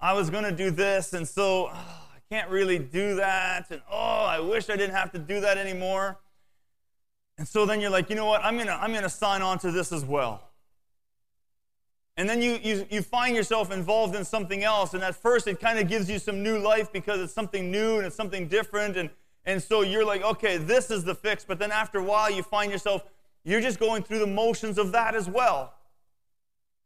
I 0.00 0.12
was 0.12 0.30
going 0.30 0.44
to 0.44 0.52
do 0.52 0.70
this, 0.70 1.12
and 1.12 1.26
so 1.26 1.68
oh, 1.68 1.72
I 1.72 2.18
can't 2.30 2.50
really 2.50 2.78
do 2.78 3.16
that, 3.16 3.70
and 3.70 3.80
oh, 3.90 4.24
I 4.24 4.40
wish 4.40 4.68
I 4.68 4.76
didn't 4.76 4.94
have 4.94 5.12
to 5.12 5.18
do 5.18 5.40
that 5.40 5.58
anymore. 5.58 6.18
And 7.38 7.46
so 7.46 7.64
then 7.64 7.80
you're 7.80 7.90
like, 7.90 8.10
you 8.10 8.16
know 8.16 8.26
what, 8.26 8.44
I'm 8.44 8.56
going 8.56 8.66
to 8.66 8.74
I'm 8.74 8.90
going 8.90 9.04
to 9.04 9.08
sign 9.08 9.42
on 9.42 9.58
to 9.60 9.70
this 9.70 9.92
as 9.92 10.04
well. 10.04 10.42
And 12.16 12.28
then 12.28 12.42
you, 12.42 12.58
you, 12.60 12.84
you 12.90 13.00
find 13.00 13.36
yourself 13.36 13.70
involved 13.70 14.16
in 14.16 14.24
something 14.24 14.64
else, 14.64 14.92
and 14.92 15.04
at 15.04 15.14
first 15.14 15.46
it 15.46 15.60
kind 15.60 15.78
of 15.78 15.86
gives 15.86 16.10
you 16.10 16.18
some 16.18 16.42
new 16.42 16.58
life 16.58 16.92
because 16.92 17.20
it's 17.20 17.32
something 17.32 17.70
new 17.70 17.98
and 17.98 18.06
it's 18.06 18.16
something 18.16 18.48
different, 18.48 18.96
and, 18.96 19.08
and 19.44 19.62
so 19.62 19.82
you're 19.82 20.04
like, 20.04 20.22
okay, 20.24 20.56
this 20.56 20.90
is 20.90 21.04
the 21.04 21.14
fix. 21.14 21.44
But 21.44 21.60
then 21.60 21.70
after 21.70 22.00
a 22.00 22.02
while, 22.02 22.28
you 22.28 22.42
find 22.42 22.72
yourself 22.72 23.04
you're 23.44 23.60
just 23.60 23.78
going 23.78 24.02
through 24.02 24.18
the 24.18 24.26
motions 24.26 24.78
of 24.78 24.92
that 24.92 25.14
as 25.14 25.28
well. 25.28 25.74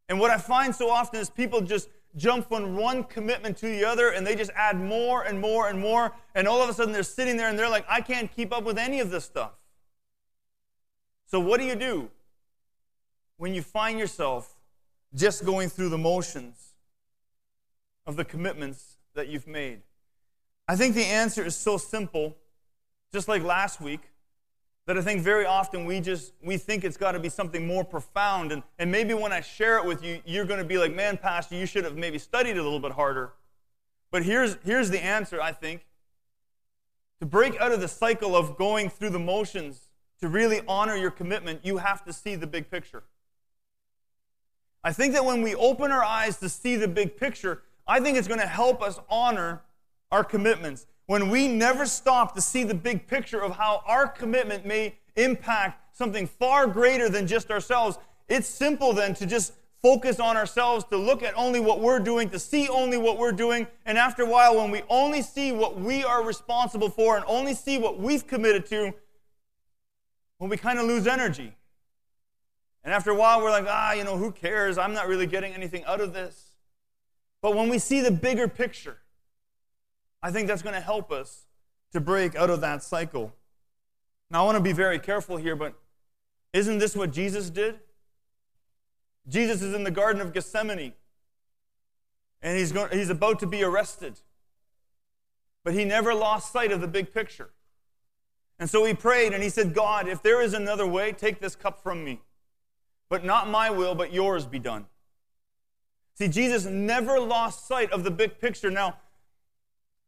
And 0.09 0.21
what 0.21 0.31
I 0.31 0.39
find 0.39 0.75
so 0.75 0.91
often 0.91 1.21
is 1.21 1.31
people 1.31 1.61
just 1.61 1.89
jump 2.17 2.49
from 2.49 2.77
one 2.77 3.05
commitment 3.05 3.57
to 3.59 3.67
the 3.67 3.85
other 3.85 4.11
and 4.11 4.27
they 4.27 4.35
just 4.35 4.51
add 4.55 4.79
more 4.79 5.23
and 5.23 5.41
more 5.41 5.69
and 5.69 5.81
more. 5.81 6.13
And 6.35 6.47
all 6.47 6.63
of 6.63 6.69
a 6.69 6.75
sudden 6.75 6.93
they're 6.93 7.03
sitting 7.03 7.37
there 7.37 7.49
and 7.49 7.59
they're 7.59 7.69
like, 7.69 7.87
I 7.89 8.01
can't 8.01 8.31
keep 8.35 8.53
up 8.53 8.65
with 8.65 8.79
any 8.79 9.01
of 9.01 9.11
this 9.11 9.25
stuff. 9.25 9.53
So, 11.27 11.41
what 11.41 11.61
do 11.61 11.67
you 11.67 11.75
do 11.77 12.11
when 13.39 13.55
you 13.55 13.63
find 13.63 13.99
yourself 13.99 14.55
just 15.15 15.47
going 15.47 15.71
through 15.71 15.89
the 15.89 15.99
motions 15.99 16.75
of 18.07 18.17
the 18.17 18.25
commitments 18.25 18.99
that 19.15 19.29
you've 19.29 19.47
made? 19.47 19.81
I 20.69 20.77
think 20.77 20.95
the 20.95 21.07
answer 21.07 21.43
is 21.45 21.57
so 21.57 21.79
simple, 21.79 22.37
just 23.15 23.29
like 23.29 23.43
last 23.43 23.81
week, 23.81 24.12
that 24.87 24.99
I 24.99 25.01
think 25.01 25.23
very 25.23 25.47
often 25.47 25.85
we 25.85 26.01
just 26.01 26.33
we 26.43 26.57
think 26.57 26.85
it's 26.85 26.97
got 26.97 27.13
to 27.13 27.21
be 27.21 27.29
something 27.29 27.67
more 27.67 27.85
profound. 27.85 28.53
And, 28.53 28.63
and 28.79 28.91
maybe 28.91 29.15
when 29.15 29.33
I 29.33 29.41
share 29.41 29.79
it 29.79 29.85
with 29.85 30.05
you, 30.05 30.21
you're 30.25 30.45
going 30.45 30.59
to 30.59 30.67
be 30.67 30.79
like, 30.79 30.95
man, 30.95 31.17
Pastor, 31.17 31.55
you 31.55 31.67
should 31.67 31.85
have 31.85 31.97
maybe 31.97 32.19
studied 32.19 32.53
it 32.53 32.59
a 32.59 32.63
little 32.63 32.81
bit 32.81 32.93
harder. 32.93 33.33
But 34.11 34.25
here's, 34.25 34.57
here's 34.65 34.91
the 34.91 35.03
answer, 35.03 35.41
I 35.41 35.53
think. 35.53 35.87
To 37.21 37.27
break 37.27 37.59
out 37.61 37.73
of 37.73 37.81
the 37.81 37.89
cycle 37.89 38.37
of 38.37 38.57
going 38.57 38.91
through 38.91 39.11
the 39.11 39.19
motions, 39.19 39.89
to 40.21 40.29
really 40.29 40.61
honor 40.69 40.97
your 40.97 41.11
commitment, 41.11 41.61
you 41.65 41.79
have 41.79 42.05
to 42.05 42.13
see 42.13 42.35
the 42.35 42.47
big 42.47 42.71
picture. 42.71 43.05
I 44.85 44.93
think 44.93 45.15
that 45.15 45.25
when 45.25 45.43
we 45.43 45.55
open 45.55 45.93
our 45.93 46.05
eyes 46.05 46.39
to 46.39 46.49
see 46.49 46.77
the 46.77 46.89
big 46.89 47.17
picture, 47.17 47.63
I 47.87 48.01
think 48.01 48.19
it's 48.19 48.29
going 48.29 48.41
to 48.41 48.47
help 48.47 48.83
us 48.83 49.01
honor 49.09 49.63
our 50.11 50.25
commitments. 50.25 50.87
When 51.07 51.31
we 51.31 51.49
never 51.49 51.87
stop 51.87 52.35
to 52.35 52.41
see 52.41 52.65
the 52.65 52.75
big 52.75 53.07
picture 53.07 53.41
of 53.41 53.57
how 53.57 53.83
our 53.87 54.07
commitment 54.07 54.65
may 54.65 54.95
impact 55.17 55.97
something 55.97 56.27
far 56.27 56.67
greater 56.67 57.09
than 57.09 57.27
just 57.27 57.51
ourselves, 57.51 57.99
it's 58.29 58.49
simple 58.49 58.93
then 58.93 59.15
to 59.15 59.27
just 59.27 59.53
focus 59.83 60.21
on 60.21 60.37
ourselves, 60.37 60.85
to 60.85 60.97
look 60.97 61.23
at 61.23 61.37
only 61.37 61.59
what 61.59 61.81
we're 61.81 61.99
doing, 61.99 62.31
to 62.31 62.39
see 62.39 62.69
only 62.69 62.97
what 62.97 63.19
we're 63.19 63.33
doing. 63.33 63.67
And 63.85 63.99
after 63.99 64.23
a 64.23 64.27
while, 64.27 64.57
when 64.57 64.71
we 64.71 64.83
only 64.89 65.23
see 65.23 65.51
what 65.51 65.79
we 65.79 66.05
are 66.05 66.25
responsible 66.25 66.89
for 66.89 67.17
and 67.17 67.25
only 67.27 67.53
see 67.53 67.79
what 67.79 67.99
we've 67.99 68.27
committed 68.27 68.65
to, 68.67 68.95
when 70.39 70.51
we 70.51 70.57
kind 70.57 70.79
of 70.79 70.87
lose 70.87 71.07
energy. 71.07 71.53
And 72.85 72.93
after 72.93 73.11
a 73.11 73.15
while, 73.15 73.41
we're 73.41 73.51
like, 73.51 73.67
ah, 73.69 73.93
you 73.93 74.03
know, 74.03 74.17
who 74.17 74.33
cares? 74.33 74.79
I'm 74.79 74.93
not 74.93 75.07
really 75.07 75.27
getting 75.27 75.53
anything 75.53 75.85
out 75.85 76.01
of 76.01 76.13
this. 76.13 76.53
But 77.41 77.55
when 77.55 77.69
we 77.69 77.79
see 77.79 78.01
the 78.01 78.11
bigger 78.11 78.49
picture, 78.49 78.99
I 80.23 80.31
think 80.31 80.49
that's 80.49 80.63
going 80.63 80.75
to 80.75 80.81
help 80.81 81.11
us 81.11 81.47
to 81.93 82.01
break 82.01 82.37
out 82.37 82.51
of 82.51 82.61
that 82.61 82.83
cycle. 82.83 83.35
Now, 84.31 84.43
I 84.43 84.47
want 84.47 84.57
to 84.57 84.63
be 84.63 84.73
very 84.73 84.99
careful 84.99 85.37
here, 85.37 85.57
but 85.57 85.75
isn't 86.53 86.79
this 86.79 86.97
what 86.97 87.13
Jesus 87.13 87.51
did? 87.51 87.81
Jesus 89.29 89.63
is 89.63 89.75
in 89.75 89.85
the 89.85 89.91
Garden 89.91 90.21
of 90.21 90.33
Gethsemane, 90.33 90.95
and 92.41 92.59
he's, 92.59 92.73
going, 92.73 92.91
he's 92.93 93.11
about 93.11 93.39
to 93.41 93.47
be 93.47 93.63
arrested. 93.63 94.21
But 95.65 95.75
he 95.75 95.85
never 95.85 96.13
lost 96.13 96.53
sight 96.53 96.73
of 96.73 96.81
the 96.81 96.89
big 96.89 97.13
picture. 97.15 97.51
And 98.59 98.69
so 98.69 98.85
he 98.85 98.95
prayed 98.95 99.33
and 99.33 99.43
he 99.43 99.49
said, 99.49 99.75
God, 99.75 100.09
if 100.09 100.23
there 100.23 100.41
is 100.41 100.55
another 100.55 100.87
way, 100.87 101.13
take 101.13 101.41
this 101.41 101.55
cup 101.55 101.83
from 101.83 102.05
me. 102.05 102.21
But 103.09 103.25
not 103.25 103.49
my 103.49 103.71
will, 103.71 103.95
but 103.95 104.13
yours 104.13 104.47
be 104.47 104.59
done. 104.59 104.87
See, 106.15 106.29
Jesus 106.29 106.65
never 106.65 107.21
lost 107.21 107.67
sight 107.67 107.93
of 107.93 108.05
the 108.05 108.11
big 108.11 108.39
picture. 108.41 108.71
Now, 108.71 108.99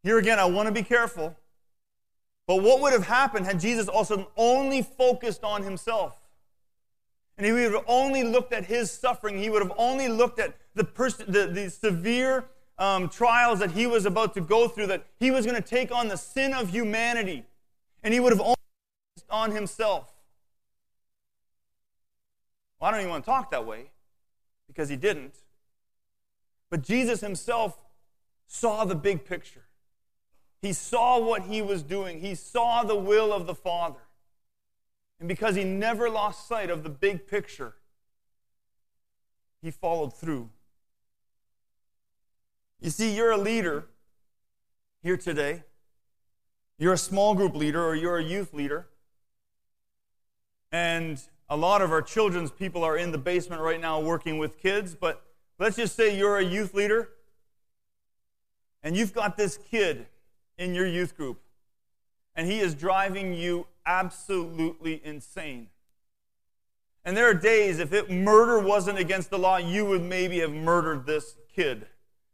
here 0.05 0.19
again, 0.19 0.39
I 0.39 0.45
want 0.45 0.69
to 0.69 0.73
be 0.73 0.83
careful. 0.83 1.35
But 2.47 2.63
what 2.63 2.81
would 2.83 2.93
have 2.93 3.07
happened 3.07 3.47
had 3.47 3.59
Jesus 3.59 3.89
also 3.89 4.31
only 4.37 4.83
focused 4.83 5.43
on 5.43 5.63
himself? 5.63 6.21
And 7.37 7.47
he 7.47 7.53
would 7.53 7.73
have 7.73 7.85
only 7.89 8.23
looked 8.23 8.53
at 8.53 8.67
his 8.67 8.91
suffering. 8.91 9.39
He 9.39 9.49
would 9.49 9.63
have 9.63 9.73
only 9.79 10.09
looked 10.09 10.39
at 10.39 10.55
the, 10.75 10.85
pers- 10.85 11.17
the, 11.17 11.47
the 11.47 11.71
severe 11.71 12.45
um, 12.79 13.09
trials 13.09 13.59
that 13.61 13.71
he 13.71 13.87
was 13.87 14.05
about 14.05 14.35
to 14.35 14.43
go 14.43 14.69
through, 14.69 14.89
that 14.89 15.07
he 15.19 15.31
was 15.31 15.47
going 15.47 15.61
to 15.61 15.67
take 15.67 15.91
on 15.91 16.09
the 16.09 16.17
sin 16.17 16.53
of 16.53 16.71
humanity. 16.71 17.45
And 18.03 18.13
he 18.13 18.21
would 18.21 18.33
have 18.33 18.41
only 18.43 18.57
focused 19.17 19.31
on 19.31 19.51
himself. 19.53 20.13
Well, 22.79 22.89
I 22.89 22.93
don't 22.93 23.01
even 23.01 23.11
want 23.11 23.25
to 23.25 23.31
talk 23.31 23.51
that 23.53 23.65
way 23.67 23.91
because 24.67 24.91
he 24.91 24.97
didn't. 24.97 25.39
But 26.69 26.83
Jesus 26.83 27.23
himself 27.23 27.79
saw 28.47 28.85
the 28.85 28.95
big 28.95 29.25
picture. 29.25 29.64
He 30.65 30.73
saw 30.73 31.19
what 31.19 31.43
he 31.43 31.61
was 31.61 31.83
doing, 31.83 32.21
he 32.21 32.35
saw 32.35 32.85
the 32.85 32.97
will 32.97 33.35
of 33.35 33.47
the 33.47 33.55
Father. 33.55 34.01
And 35.21 35.29
because 35.29 35.57
he 35.57 35.63
never 35.63 36.09
lost 36.09 36.49
sight 36.49 36.71
of 36.71 36.83
the 36.83 36.89
big 36.89 37.27
picture, 37.27 37.75
he 39.61 39.71
followed 39.71 40.17
through. 40.17 40.49
You 42.81 42.89
see, 42.89 43.15
you're 43.15 43.31
a 43.31 43.37
leader 43.37 43.89
here 45.03 45.19
today. 45.19 45.65
You're 46.79 46.95
a 46.95 46.99
small 46.99 47.35
group 47.35 47.55
leader 47.55 47.85
or 47.85 47.95
you're 47.95 48.17
a 48.17 48.25
youth 48.25 48.55
leader. 48.55 48.87
And 50.73 51.21
a 51.51 51.59
lot 51.59 51.83
of 51.83 51.93
our 51.93 52.01
children's 52.01 52.51
people 52.51 52.83
are 52.83 52.97
in 52.97 53.13
the 53.13 53.19
basement 53.19 53.61
right 53.61 53.79
now 53.83 54.01
working 54.01 54.39
with 54.39 54.57
kids, 54.57 54.95
but 54.95 55.25
let's 55.59 55.77
just 55.77 55.95
say 55.95 56.17
you're 56.17 56.39
a 56.39 56.45
youth 56.45 56.73
leader 56.73 57.11
and 58.83 58.97
you've 58.97 59.13
got 59.13 59.37
this 59.37 59.59
kid 59.59 60.07
in 60.59 60.75
your 60.75 60.87
youth 60.87 61.17
group, 61.17 61.41
and 62.35 62.47
he 62.47 62.61
is 62.61 62.75
driving 62.75 63.35
you 63.35 63.67
absolutely 63.87 65.01
insane. 65.05 65.69
And 67.05 67.17
there 67.17 67.29
are 67.29 67.35
days, 67.35 67.79
if 67.79 67.93
it, 67.93 68.11
murder 68.11 68.59
wasn't 68.59 68.99
against 68.99 69.31
the 69.31 69.39
law, 69.39 69.59
you 69.59 69.85
would 69.85 70.03
maybe 70.03 70.41
have 70.41 70.53
murdered 70.53 71.05
this 71.05 71.37
kid. 71.55 71.87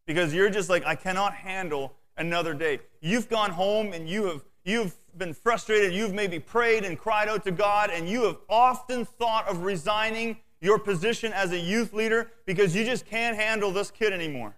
Because 0.06 0.33
you're 0.33 0.50
just 0.50 0.70
like, 0.70 0.85
I 0.87 0.94
cannot 0.94 1.35
handle 1.35 1.94
another 2.16 2.54
day. 2.54 2.80
You've 3.00 3.28
gone 3.28 3.50
home 3.50 3.92
and 3.92 4.09
you 4.09 4.24
have 4.26 4.44
you've 4.64 4.94
been 5.16 5.35
frustrated, 5.35 5.92
you've 5.92 6.14
maybe 6.14 6.38
prayed 6.38 6.85
and 6.85 6.98
cried 6.98 7.28
out 7.28 7.44
to 7.44 7.50
God, 7.50 7.90
and 7.90 8.09
you 8.09 8.24
have 8.24 8.37
often 8.48 9.04
thought 9.04 9.48
of 9.48 9.64
resigning 9.64 10.37
your 10.61 10.78
position 10.78 11.33
as 11.33 11.52
a 11.52 11.59
youth 11.59 11.92
leader 11.92 12.30
because 12.44 12.76
you 12.76 12.85
just 12.85 13.06
can't 13.06 13.37
handle 13.37 13.72
this 13.72 13.90
kid 13.90 14.12
anymore. 14.12 14.56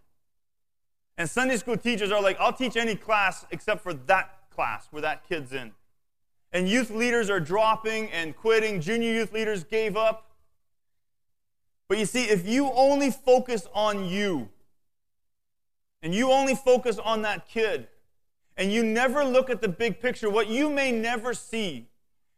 And 1.22 1.30
Sunday 1.30 1.56
school 1.56 1.76
teachers 1.76 2.10
are 2.10 2.20
like, 2.20 2.36
I'll 2.40 2.52
teach 2.52 2.76
any 2.76 2.96
class 2.96 3.46
except 3.52 3.80
for 3.80 3.94
that 3.94 4.40
class 4.50 4.88
where 4.90 5.02
that 5.02 5.22
kid's 5.28 5.52
in. 5.52 5.70
And 6.50 6.68
youth 6.68 6.90
leaders 6.90 7.30
are 7.30 7.38
dropping 7.38 8.10
and 8.10 8.36
quitting. 8.36 8.80
Junior 8.80 9.12
youth 9.12 9.32
leaders 9.32 9.62
gave 9.62 9.96
up. 9.96 10.32
But 11.86 11.98
you 11.98 12.06
see, 12.06 12.24
if 12.24 12.44
you 12.44 12.72
only 12.72 13.12
focus 13.12 13.68
on 13.72 14.06
you, 14.06 14.48
and 16.02 16.12
you 16.12 16.32
only 16.32 16.56
focus 16.56 16.98
on 16.98 17.22
that 17.22 17.48
kid, 17.48 17.86
and 18.56 18.72
you 18.72 18.82
never 18.82 19.24
look 19.24 19.48
at 19.48 19.60
the 19.60 19.68
big 19.68 20.00
picture, 20.00 20.28
what 20.28 20.48
you 20.48 20.68
may 20.68 20.90
never 20.90 21.34
see 21.34 21.86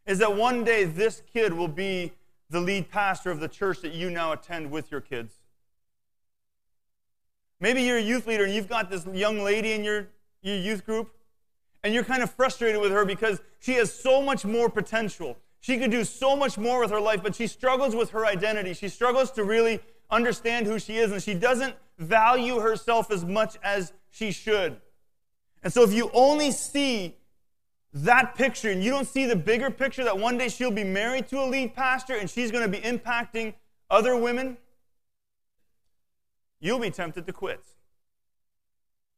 is 0.05 0.19
that 0.19 0.35
one 0.35 0.63
day 0.63 0.83
this 0.83 1.23
kid 1.33 1.53
will 1.53 1.67
be 1.67 2.11
the 2.51 2.61
lead 2.61 2.91
pastor 2.91 3.31
of 3.31 3.39
the 3.39 3.47
church 3.47 3.81
that 3.81 3.93
you 3.93 4.11
now 4.11 4.31
attend 4.31 4.69
with 4.69 4.91
your 4.91 5.01
kids. 5.01 5.37
Maybe 7.65 7.81
you're 7.81 7.97
a 7.97 8.01
youth 8.01 8.27
leader 8.27 8.43
and 8.43 8.53
you've 8.53 8.69
got 8.69 8.91
this 8.91 9.07
young 9.11 9.39
lady 9.41 9.71
in 9.71 9.83
your, 9.83 10.07
your 10.43 10.55
youth 10.55 10.85
group, 10.85 11.09
and 11.83 11.95
you're 11.95 12.03
kind 12.03 12.21
of 12.21 12.29
frustrated 12.29 12.79
with 12.79 12.91
her 12.91 13.05
because 13.05 13.41
she 13.57 13.73
has 13.73 13.91
so 13.91 14.21
much 14.21 14.45
more 14.45 14.69
potential. 14.69 15.35
She 15.61 15.79
could 15.79 15.89
do 15.89 16.03
so 16.03 16.35
much 16.35 16.59
more 16.59 16.79
with 16.79 16.91
her 16.91 17.01
life, 17.01 17.23
but 17.23 17.33
she 17.33 17.47
struggles 17.47 17.95
with 17.95 18.11
her 18.11 18.23
identity. 18.23 18.75
She 18.75 18.87
struggles 18.87 19.31
to 19.31 19.43
really 19.43 19.79
understand 20.11 20.67
who 20.67 20.77
she 20.77 20.97
is, 20.97 21.11
and 21.11 21.23
she 21.23 21.33
doesn't 21.33 21.73
value 21.97 22.59
herself 22.59 23.09
as 23.09 23.25
much 23.25 23.57
as 23.63 23.93
she 24.11 24.31
should. 24.31 24.79
And 25.63 25.73
so, 25.73 25.81
if 25.81 25.91
you 25.91 26.11
only 26.13 26.51
see 26.51 27.15
that 27.93 28.35
picture 28.35 28.69
and 28.69 28.83
you 28.83 28.91
don't 28.91 29.07
see 29.07 29.25
the 29.25 29.35
bigger 29.35 29.71
picture 29.71 30.03
that 30.03 30.19
one 30.19 30.37
day 30.37 30.49
she'll 30.49 30.69
be 30.69 30.83
married 30.83 31.27
to 31.29 31.39
a 31.39 31.47
lead 31.47 31.73
pastor 31.73 32.15
and 32.15 32.29
she's 32.29 32.51
going 32.51 32.71
to 32.71 32.79
be 32.79 32.85
impacting 32.85 33.55
other 33.89 34.15
women, 34.15 34.55
You'll 36.59 36.79
be 36.79 36.89
tempted 36.91 37.25
to 37.27 37.33
quit. 37.33 37.61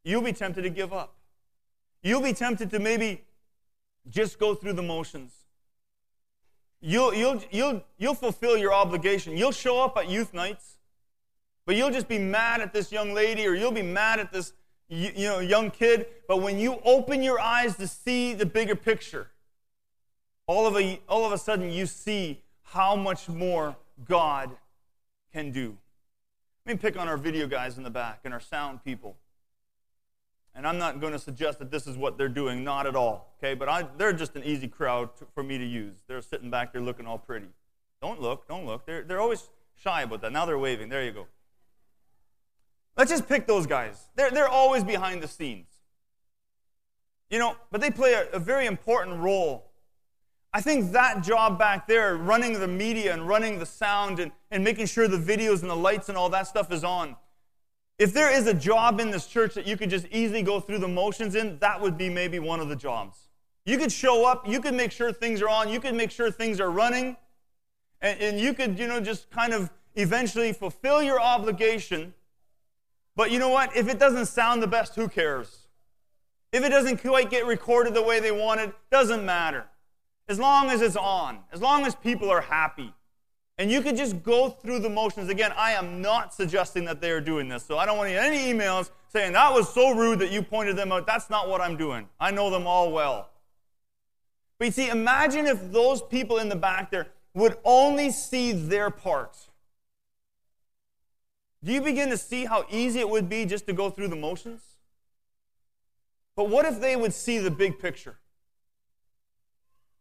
You'll 0.03 0.21
be 0.21 0.33
tempted 0.33 0.61
to 0.63 0.69
give 0.69 0.93
up. 0.93 1.15
You'll 2.01 2.21
be 2.21 2.33
tempted 2.33 2.69
to 2.71 2.79
maybe 2.79 3.23
just 4.09 4.39
go 4.39 4.55
through 4.55 4.73
the 4.73 4.83
motions. 4.83 5.33
You'll, 6.79 7.13
you'll, 7.13 7.41
you'll, 7.51 7.83
you'll 7.97 8.13
fulfill 8.13 8.57
your 8.57 8.73
obligation. 8.73 9.35
You'll 9.35 9.51
show 9.51 9.83
up 9.83 9.97
at 9.97 10.09
youth 10.09 10.33
nights, 10.33 10.77
but 11.65 11.75
you'll 11.75 11.91
just 11.91 12.07
be 12.07 12.19
mad 12.19 12.61
at 12.61 12.71
this 12.71 12.91
young 12.91 13.13
lady 13.13 13.45
or 13.47 13.55
you'll 13.55 13.71
be 13.71 13.81
mad 13.81 14.19
at 14.19 14.31
this 14.31 14.53
you, 14.89 15.11
you 15.15 15.27
know, 15.27 15.39
young 15.39 15.71
kid. 15.71 16.05
But 16.27 16.41
when 16.41 16.59
you 16.59 16.79
open 16.83 17.23
your 17.23 17.39
eyes 17.39 17.75
to 17.77 17.87
see 17.87 18.33
the 18.33 18.45
bigger 18.45 18.75
picture, 18.75 19.27
all 20.45 20.65
of, 20.65 20.77
a, 20.77 21.01
all 21.09 21.25
of 21.25 21.33
a 21.33 21.37
sudden 21.37 21.69
you 21.69 21.85
see 21.85 22.41
how 22.63 22.95
much 22.95 23.27
more 23.27 23.75
God 24.05 24.51
can 25.33 25.51
do. 25.51 25.77
Let 26.67 26.73
me 26.73 26.79
pick 26.79 26.99
on 26.99 27.07
our 27.07 27.15
video 27.15 27.47
guys 27.47 27.77
in 27.77 27.83
the 27.83 27.89
back 27.89 28.19
and 28.25 28.33
our 28.33 28.41
sound 28.41 28.83
people. 28.83 29.15
And 30.53 30.67
I'm 30.67 30.77
not 30.77 30.99
going 30.99 31.13
to 31.13 31.19
suggest 31.19 31.59
that 31.59 31.71
this 31.71 31.87
is 31.87 31.95
what 31.95 32.17
they're 32.17 32.27
doing, 32.27 32.61
not 32.61 32.85
at 32.85 32.93
all. 32.93 33.33
Okay, 33.39 33.53
but 33.53 33.69
I, 33.69 33.87
they're 33.97 34.11
just 34.11 34.35
an 34.35 34.43
easy 34.43 34.67
crowd 34.67 35.15
to, 35.19 35.27
for 35.33 35.43
me 35.43 35.57
to 35.57 35.63
use. 35.63 35.95
They're 36.09 36.21
sitting 36.21 36.49
back 36.49 36.73
there 36.73 36.81
looking 36.81 37.07
all 37.07 37.19
pretty. 37.19 37.47
Don't 38.01 38.21
look, 38.21 38.49
don't 38.49 38.65
look. 38.65 38.85
They're, 38.85 39.03
they're 39.03 39.21
always 39.21 39.49
shy 39.81 40.01
about 40.01 40.19
that. 40.23 40.33
Now 40.33 40.45
they're 40.45 40.59
waving. 40.59 40.89
There 40.89 41.05
you 41.05 41.13
go. 41.13 41.27
Let's 42.97 43.11
just 43.11 43.29
pick 43.29 43.47
those 43.47 43.65
guys. 43.65 44.09
They're, 44.17 44.31
they're 44.31 44.49
always 44.49 44.83
behind 44.83 45.23
the 45.23 45.29
scenes. 45.29 45.69
You 47.29 47.39
know, 47.39 47.55
but 47.71 47.79
they 47.79 47.91
play 47.91 48.11
a, 48.11 48.29
a 48.31 48.39
very 48.39 48.65
important 48.65 49.19
role 49.21 49.66
I 50.57 50.61
think 50.61 50.91
that 50.93 51.21
job 51.21 51.59
back 51.59 51.85
there, 51.85 52.17
running 52.17 52.59
the 52.59 52.67
media 52.67 53.13
and 53.13 53.27
running 53.27 53.59
the 53.59 53.65
sound 53.67 54.17
and, 54.17 54.31
and 54.49 54.63
making 54.63 54.87
sure 54.87 55.07
the 55.07 55.15
videos 55.15 55.61
and 55.61 55.69
the 55.69 55.75
lights 55.75 56.09
and 56.09 56.17
all 56.17 56.29
that 56.29 56.47
stuff 56.47 56.71
is 56.71 56.83
on, 56.83 57.15
If 57.99 58.11
there 58.11 58.35
is 58.35 58.47
a 58.47 58.55
job 58.55 58.99
in 58.99 59.11
this 59.11 59.27
church 59.27 59.53
that 59.53 59.67
you 59.67 59.77
could 59.77 59.91
just 59.91 60.07
easily 60.07 60.41
go 60.41 60.59
through 60.59 60.79
the 60.79 60.87
motions 60.87 61.35
in, 61.35 61.59
that 61.59 61.79
would 61.79 61.95
be 61.95 62.09
maybe 62.09 62.39
one 62.39 62.59
of 62.59 62.69
the 62.69 62.75
jobs. 62.75 63.27
You 63.67 63.77
could 63.77 63.91
show 63.91 64.25
up, 64.25 64.47
you 64.47 64.59
could 64.59 64.73
make 64.73 64.91
sure 64.91 65.13
things 65.13 65.43
are 65.43 65.49
on, 65.49 65.69
you 65.69 65.79
could 65.79 65.93
make 65.93 66.09
sure 66.09 66.31
things 66.31 66.59
are 66.59 66.71
running, 66.71 67.17
and, 68.01 68.19
and 68.19 68.39
you 68.39 68.55
could, 68.55 68.79
you 68.79 68.87
know, 68.87 68.99
just 68.99 69.29
kind 69.29 69.53
of 69.53 69.69
eventually 69.93 70.53
fulfill 70.53 71.03
your 71.03 71.21
obligation. 71.21 72.15
But 73.15 73.29
you 73.29 73.37
know 73.37 73.49
what? 73.49 73.77
If 73.77 73.87
it 73.89 73.99
doesn't 73.99 74.25
sound 74.25 74.63
the 74.63 74.67
best, 74.67 74.95
who 74.95 75.07
cares? 75.07 75.67
If 76.51 76.63
it 76.63 76.69
doesn't 76.69 76.97
quite 76.97 77.29
get 77.29 77.45
recorded 77.45 77.93
the 77.93 78.01
way 78.01 78.19
they 78.19 78.31
wanted, 78.31 78.73
doesn't 78.89 79.23
matter. 79.23 79.65
As 80.29 80.39
long 80.39 80.69
as 80.69 80.81
it's 80.81 80.95
on, 80.95 81.39
as 81.51 81.61
long 81.61 81.85
as 81.85 81.95
people 81.95 82.29
are 82.29 82.41
happy. 82.41 82.93
And 83.57 83.71
you 83.71 83.81
could 83.81 83.97
just 83.97 84.21
go 84.21 84.49
through 84.49 84.79
the 84.79 84.89
motions. 84.89 85.29
Again, 85.29 85.51
I 85.57 85.71
am 85.71 86.01
not 86.01 86.33
suggesting 86.33 86.85
that 86.85 87.01
they 87.01 87.11
are 87.11 87.21
doing 87.21 87.47
this. 87.47 87.63
So 87.63 87.77
I 87.77 87.85
don't 87.85 87.97
want 87.97 88.09
any 88.11 88.53
emails 88.53 88.91
saying 89.09 89.33
that 89.33 89.53
was 89.53 89.73
so 89.73 89.95
rude 89.95 90.19
that 90.19 90.31
you 90.31 90.43
pointed 90.43 90.75
them 90.75 90.91
out. 90.91 91.07
That's 91.07 91.29
not 91.29 91.49
what 91.49 91.61
I'm 91.61 91.77
doing. 91.77 92.07
I 92.19 92.31
know 92.31 92.49
them 92.49 92.67
all 92.67 92.91
well. 92.91 93.29
But 94.59 94.65
you 94.65 94.71
see, 94.71 94.89
imagine 94.89 95.47
if 95.47 95.71
those 95.71 96.01
people 96.01 96.37
in 96.37 96.49
the 96.49 96.55
back 96.55 96.91
there 96.91 97.07
would 97.33 97.57
only 97.63 98.11
see 98.11 98.51
their 98.51 98.89
part. 98.89 99.37
Do 101.63 101.71
you 101.71 101.81
begin 101.81 102.09
to 102.09 102.17
see 102.17 102.45
how 102.45 102.65
easy 102.69 102.99
it 102.99 103.09
would 103.09 103.29
be 103.29 103.45
just 103.45 103.65
to 103.67 103.73
go 103.73 103.89
through 103.89 104.09
the 104.09 104.15
motions? 104.15 104.61
But 106.35 106.49
what 106.49 106.65
if 106.65 106.79
they 106.79 106.95
would 106.95 107.13
see 107.13 107.39
the 107.39 107.51
big 107.51 107.79
picture? 107.79 108.17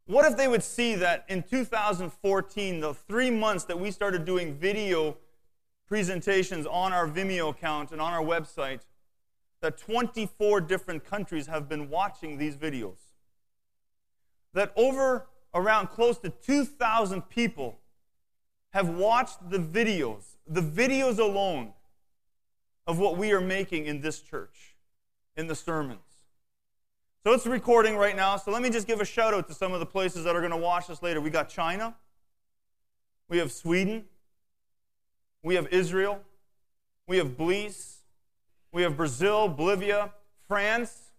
What 0.07 0.25
if 0.25 0.37
they 0.37 0.47
would 0.47 0.63
see 0.63 0.95
that 0.97 1.25
in 1.29 1.43
2014, 1.43 2.81
the 2.81 2.95
three 2.95 3.31
months 3.31 3.65
that 3.65 3.79
we 3.79 3.91
started 3.91 4.25
doing 4.25 4.55
video 4.55 5.17
presentations 5.89 6.65
on 6.65 6.93
our 6.93 7.09
Vimeo 7.09 7.51
account 7.51 7.91
and 7.91 8.01
on 8.01 8.13
our 8.13 8.23
website, 8.23 8.81
that 9.63 9.79
24 9.79 10.61
different 10.61 11.05
countries 11.05 11.49
have 11.49 11.69
been 11.69 11.91
watching 11.91 12.39
these 12.39 12.57
videos? 12.57 12.99
That 14.53 14.73
over 14.77 15.27
around 15.53 15.89
close 15.89 16.19
to 16.19 16.31
2,000 16.31 17.23
people 17.29 17.81
have 18.71 18.89
watched 18.89 19.51
the 19.51 19.59
videos, 19.59 20.37
the 20.47 20.61
videos 20.61 21.19
alone 21.19 21.73
of 22.87 23.01
what 23.01 23.17
we 23.17 23.33
are 23.33 23.41
making 23.41 23.87
in 23.87 24.03
this 24.03 24.21
church, 24.21 24.77
in 25.37 25.49
the 25.49 25.57
sermons. 25.57 26.06
So 27.25 27.33
it's 27.33 27.47
recording 27.47 27.97
right 27.97 28.15
now. 28.15 28.37
So 28.37 28.51
let 28.53 28.63
me 28.63 28.71
just 28.71 28.87
give 28.87 29.01
a 29.01 29.05
shout 29.05 29.35
out 29.35 29.49
to 29.49 29.55
some 29.55 29.73
of 29.73 29.81
the 29.81 29.87
places 29.87 30.25
that 30.25 30.37
are 30.37 30.41
going 30.41 30.53
to 30.53 30.57
watch 30.57 30.87
this 30.87 31.03
later. 31.03 31.21
We 31.21 31.31
got 31.31 31.49
China, 31.49 31.97
we 33.29 33.39
have 33.39 33.51
Sweden, 33.51 34.05
we 35.43 35.57
have 35.57 35.67
Israel, 35.73 36.21
we 37.09 37.19
have 37.19 37.37
Belize, 37.37 37.99
we 38.73 38.83
have 38.83 38.97
Brazil, 38.97 39.49
Bolivia, 39.49 40.13
France. 40.47 41.11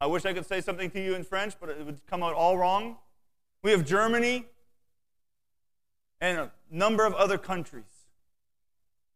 I 0.00 0.06
wish 0.06 0.24
I 0.24 0.32
could 0.32 0.46
say 0.46 0.60
something 0.60 0.90
to 0.90 1.02
you 1.02 1.14
in 1.14 1.24
French, 1.24 1.54
but 1.60 1.68
it 1.68 1.84
would 1.84 2.00
come 2.06 2.22
out 2.22 2.34
all 2.34 2.56
wrong. 2.58 2.96
We 3.62 3.70
have 3.70 3.84
Germany 3.84 4.46
and 6.20 6.38
a 6.38 6.52
number 6.70 7.06
of 7.06 7.14
other 7.14 7.38
countries. 7.38 7.84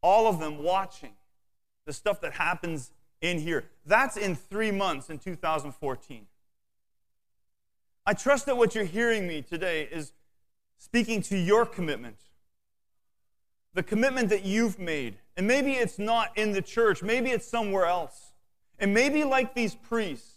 All 0.03 0.27
of 0.27 0.40
them 0.40 0.62
watching 0.62 1.12
the 1.87 1.92
stuff 1.92 2.20
that 2.20 2.35
happens 2.35 2.90
in 3.24 3.38
here. 3.38 3.64
That's 3.87 4.16
in 4.16 4.37
three 4.37 4.70
months 4.70 5.08
in 5.08 5.18
2014. 5.18 6.26
I 8.06 8.12
trust 8.12 8.46
that 8.46 8.56
what 8.56 8.74
you're 8.74 8.84
hearing 8.84 9.26
me 9.26 9.40
today 9.40 9.88
is 9.90 10.12
speaking 10.78 11.22
to 11.22 11.38
your 11.38 11.64
commitment, 11.64 12.18
the 13.72 13.82
commitment 13.82 14.28
that 14.28 14.44
you've 14.44 14.78
made. 14.78 15.16
And 15.37 15.46
maybe 15.46 15.72
it's 15.72 15.98
not 15.98 16.37
in 16.37 16.52
the 16.52 16.60
church, 16.60 17.02
maybe 17.02 17.30
it's 17.30 17.48
somewhere 17.48 17.87
else. 17.87 18.32
And 18.78 18.92
maybe, 18.92 19.24
like 19.24 19.54
these 19.54 19.74
priests, 19.74 20.37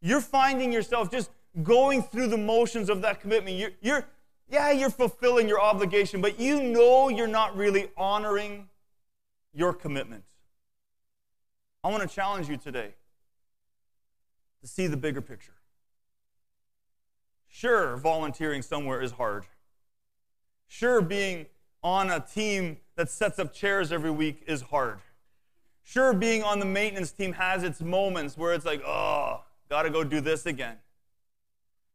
you're 0.00 0.20
finding 0.20 0.72
yourself 0.72 1.10
just 1.10 1.30
going 1.62 2.02
through 2.02 2.28
the 2.28 2.38
motions 2.38 2.90
of 2.90 3.02
that 3.02 3.20
commitment. 3.20 3.56
You're, 3.56 3.70
you're, 3.80 4.04
yeah, 4.50 4.72
you're 4.72 4.90
fulfilling 4.90 5.46
your 5.46 5.60
obligation, 5.60 6.20
but 6.20 6.40
you 6.40 6.62
know 6.62 7.10
you're 7.10 7.28
not 7.28 7.56
really 7.56 7.90
honoring 7.96 8.68
your 9.54 9.72
commitment. 9.72 10.24
I 11.84 11.90
want 11.90 12.08
to 12.08 12.14
challenge 12.14 12.48
you 12.48 12.56
today 12.56 12.94
to 14.60 14.66
see 14.68 14.86
the 14.86 14.96
bigger 14.96 15.20
picture. 15.20 15.54
Sure, 17.48 17.96
volunteering 17.96 18.62
somewhere 18.62 19.02
is 19.02 19.12
hard. 19.12 19.46
Sure, 20.68 21.02
being 21.02 21.46
on 21.82 22.08
a 22.08 22.20
team 22.20 22.78
that 22.94 23.10
sets 23.10 23.38
up 23.38 23.52
chairs 23.52 23.90
every 23.90 24.10
week 24.10 24.42
is 24.46 24.62
hard. 24.62 25.00
Sure, 25.82 26.12
being 26.12 26.44
on 26.44 26.60
the 26.60 26.64
maintenance 26.64 27.10
team 27.10 27.32
has 27.32 27.64
its 27.64 27.80
moments 27.80 28.38
where 28.38 28.54
it's 28.54 28.64
like, 28.64 28.82
oh, 28.86 29.42
got 29.68 29.82
to 29.82 29.90
go 29.90 30.04
do 30.04 30.20
this 30.20 30.46
again. 30.46 30.76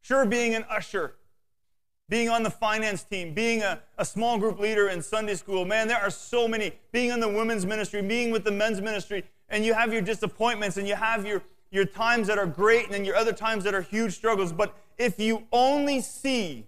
Sure, 0.02 0.26
being 0.26 0.54
an 0.54 0.66
usher, 0.70 1.16
being 2.10 2.28
on 2.30 2.44
the 2.44 2.50
finance 2.50 3.04
team, 3.04 3.34
being 3.34 3.62
a, 3.62 3.82
a 3.98 4.04
small 4.04 4.38
group 4.38 4.60
leader 4.60 4.90
in 4.90 5.02
Sunday 5.02 5.36
school, 5.36 5.64
man, 5.64 5.88
there 5.88 5.98
are 5.98 6.10
so 6.10 6.48
many. 6.48 6.74
Being 6.92 7.12
in 7.12 7.20
the 7.22 7.30
women's 7.30 7.66
ministry, 7.66 8.02
being 8.02 8.32
with 8.32 8.44
the 8.44 8.52
men's 8.52 8.82
ministry, 8.82 9.24
and 9.50 9.66
you 9.66 9.74
have 9.74 9.94
your 9.94 10.02
disappointments 10.02 10.78
and 10.78 10.88
you 10.88 10.96
have 10.96 11.26
your, 11.26 11.42
your 11.72 11.86
times 11.86 12.28
that 12.28 12.38
are 12.38 12.46
great 12.46 12.86
and 12.86 12.94
then 12.94 13.06
your 13.06 13.16
other 13.16 13.34
times 13.34 13.64
that 13.64 13.74
are 13.74 13.82
huge 13.82 14.14
struggles. 14.14 14.52
But 14.52 14.76
if 14.98 15.20
you 15.20 15.44
only 15.52 16.02
see 16.02 16.68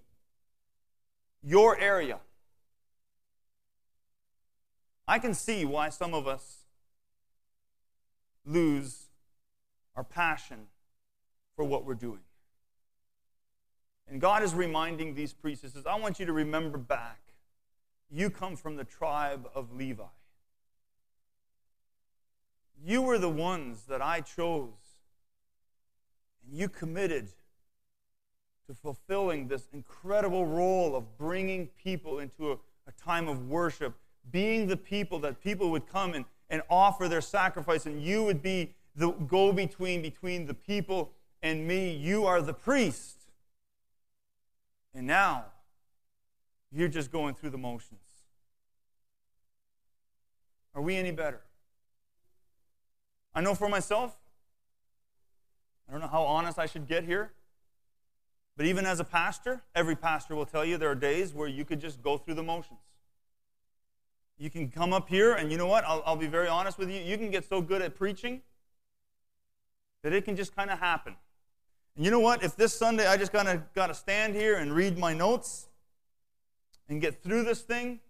your 1.43 1.77
area, 1.79 2.19
I 5.07 5.19
can 5.19 5.33
see 5.33 5.65
why 5.65 5.89
some 5.89 6.13
of 6.13 6.27
us 6.27 6.59
lose 8.45 9.07
our 9.95 10.03
passion 10.03 10.67
for 11.55 11.65
what 11.65 11.85
we're 11.85 11.95
doing. 11.95 12.21
And 14.07 14.19
God 14.19 14.43
is 14.43 14.53
reminding 14.53 15.13
these 15.13 15.33
priests, 15.33 15.73
says, 15.73 15.85
I 15.85 15.97
want 15.99 16.19
you 16.19 16.25
to 16.25 16.33
remember 16.33 16.77
back. 16.77 17.19
You 18.09 18.29
come 18.29 18.55
from 18.55 18.75
the 18.75 18.83
tribe 18.83 19.47
of 19.53 19.73
Levi. 19.73 20.03
You 22.83 23.01
were 23.01 23.17
the 23.17 23.29
ones 23.29 23.83
that 23.87 24.01
I 24.01 24.21
chose. 24.21 24.69
And 26.45 26.57
you 26.57 26.69
committed 26.69 27.29
to 28.67 28.73
fulfilling 28.73 29.47
this 29.47 29.67
incredible 29.73 30.45
role 30.45 30.95
of 30.95 31.17
bringing 31.17 31.67
people 31.83 32.19
into 32.19 32.51
a, 32.51 32.57
a 32.87 32.91
time 33.03 33.27
of 33.27 33.49
worship, 33.49 33.95
being 34.31 34.67
the 34.67 34.77
people 34.77 35.19
that 35.19 35.41
people 35.41 35.71
would 35.71 35.87
come 35.87 36.13
and, 36.13 36.25
and 36.49 36.61
offer 36.69 37.07
their 37.07 37.21
sacrifice, 37.21 37.85
and 37.85 38.01
you 38.01 38.23
would 38.23 38.41
be 38.41 38.73
the 38.95 39.11
go 39.11 39.51
between 39.51 40.01
between 40.01 40.45
the 40.45 40.53
people 40.53 41.11
and 41.41 41.67
me. 41.67 41.91
You 41.91 42.25
are 42.25 42.41
the 42.41 42.53
priest. 42.53 43.17
And 44.93 45.07
now, 45.07 45.45
you're 46.71 46.87
just 46.87 47.11
going 47.11 47.35
through 47.35 47.51
the 47.51 47.57
motions. 47.57 47.99
Are 50.75 50.81
we 50.81 50.95
any 50.95 51.11
better? 51.11 51.41
I 53.39 53.41
know 53.41 53.55
for 53.55 53.69
myself, 53.69 54.17
I 55.87 55.93
don't 55.93 56.01
know 56.01 56.09
how 56.09 56.23
honest 56.23 56.59
I 56.59 56.65
should 56.65 56.89
get 56.89 57.05
here, 57.05 57.31
but 58.57 58.65
even 58.65 58.85
as 58.85 58.99
a 58.99 59.05
pastor, 59.05 59.61
every 59.73 59.95
pastor 59.95 60.35
will 60.35 60.45
tell 60.45 60.65
you 60.65 60.75
there 60.75 60.91
are 60.91 60.95
days 60.95 61.33
where 61.33 61.47
you 61.47 61.63
could 61.63 61.79
just 61.79 62.01
go 62.01 62.17
through 62.17 62.33
the 62.33 62.43
motions. 62.43 62.81
You 64.37 64.49
can 64.49 64.69
come 64.69 64.91
up 64.91 65.07
here, 65.07 65.35
and 65.35 65.53
you 65.53 65.57
know 65.57 65.67
what? 65.67 65.85
I'll, 65.85 66.03
I'll 66.05 66.17
be 66.17 66.27
very 66.27 66.49
honest 66.49 66.77
with 66.77 66.91
you. 66.91 66.99
You 66.99 67.17
can 67.17 67.31
get 67.31 67.47
so 67.47 67.61
good 67.61 67.81
at 67.81 67.95
preaching 67.95 68.41
that 70.03 70.11
it 70.11 70.25
can 70.25 70.35
just 70.35 70.53
kind 70.53 70.69
of 70.69 70.79
happen. 70.79 71.15
And 71.95 72.03
you 72.03 72.11
know 72.11 72.19
what? 72.19 72.43
If 72.43 72.57
this 72.57 72.77
Sunday 72.77 73.07
I 73.07 73.15
just 73.15 73.31
kind 73.31 73.47
of 73.47 73.73
got 73.73 73.87
to 73.87 73.93
stand 73.93 74.35
here 74.35 74.57
and 74.57 74.73
read 74.73 74.97
my 74.97 75.13
notes 75.13 75.69
and 76.89 76.99
get 76.99 77.23
through 77.23 77.45
this 77.45 77.61
thing, 77.61 78.01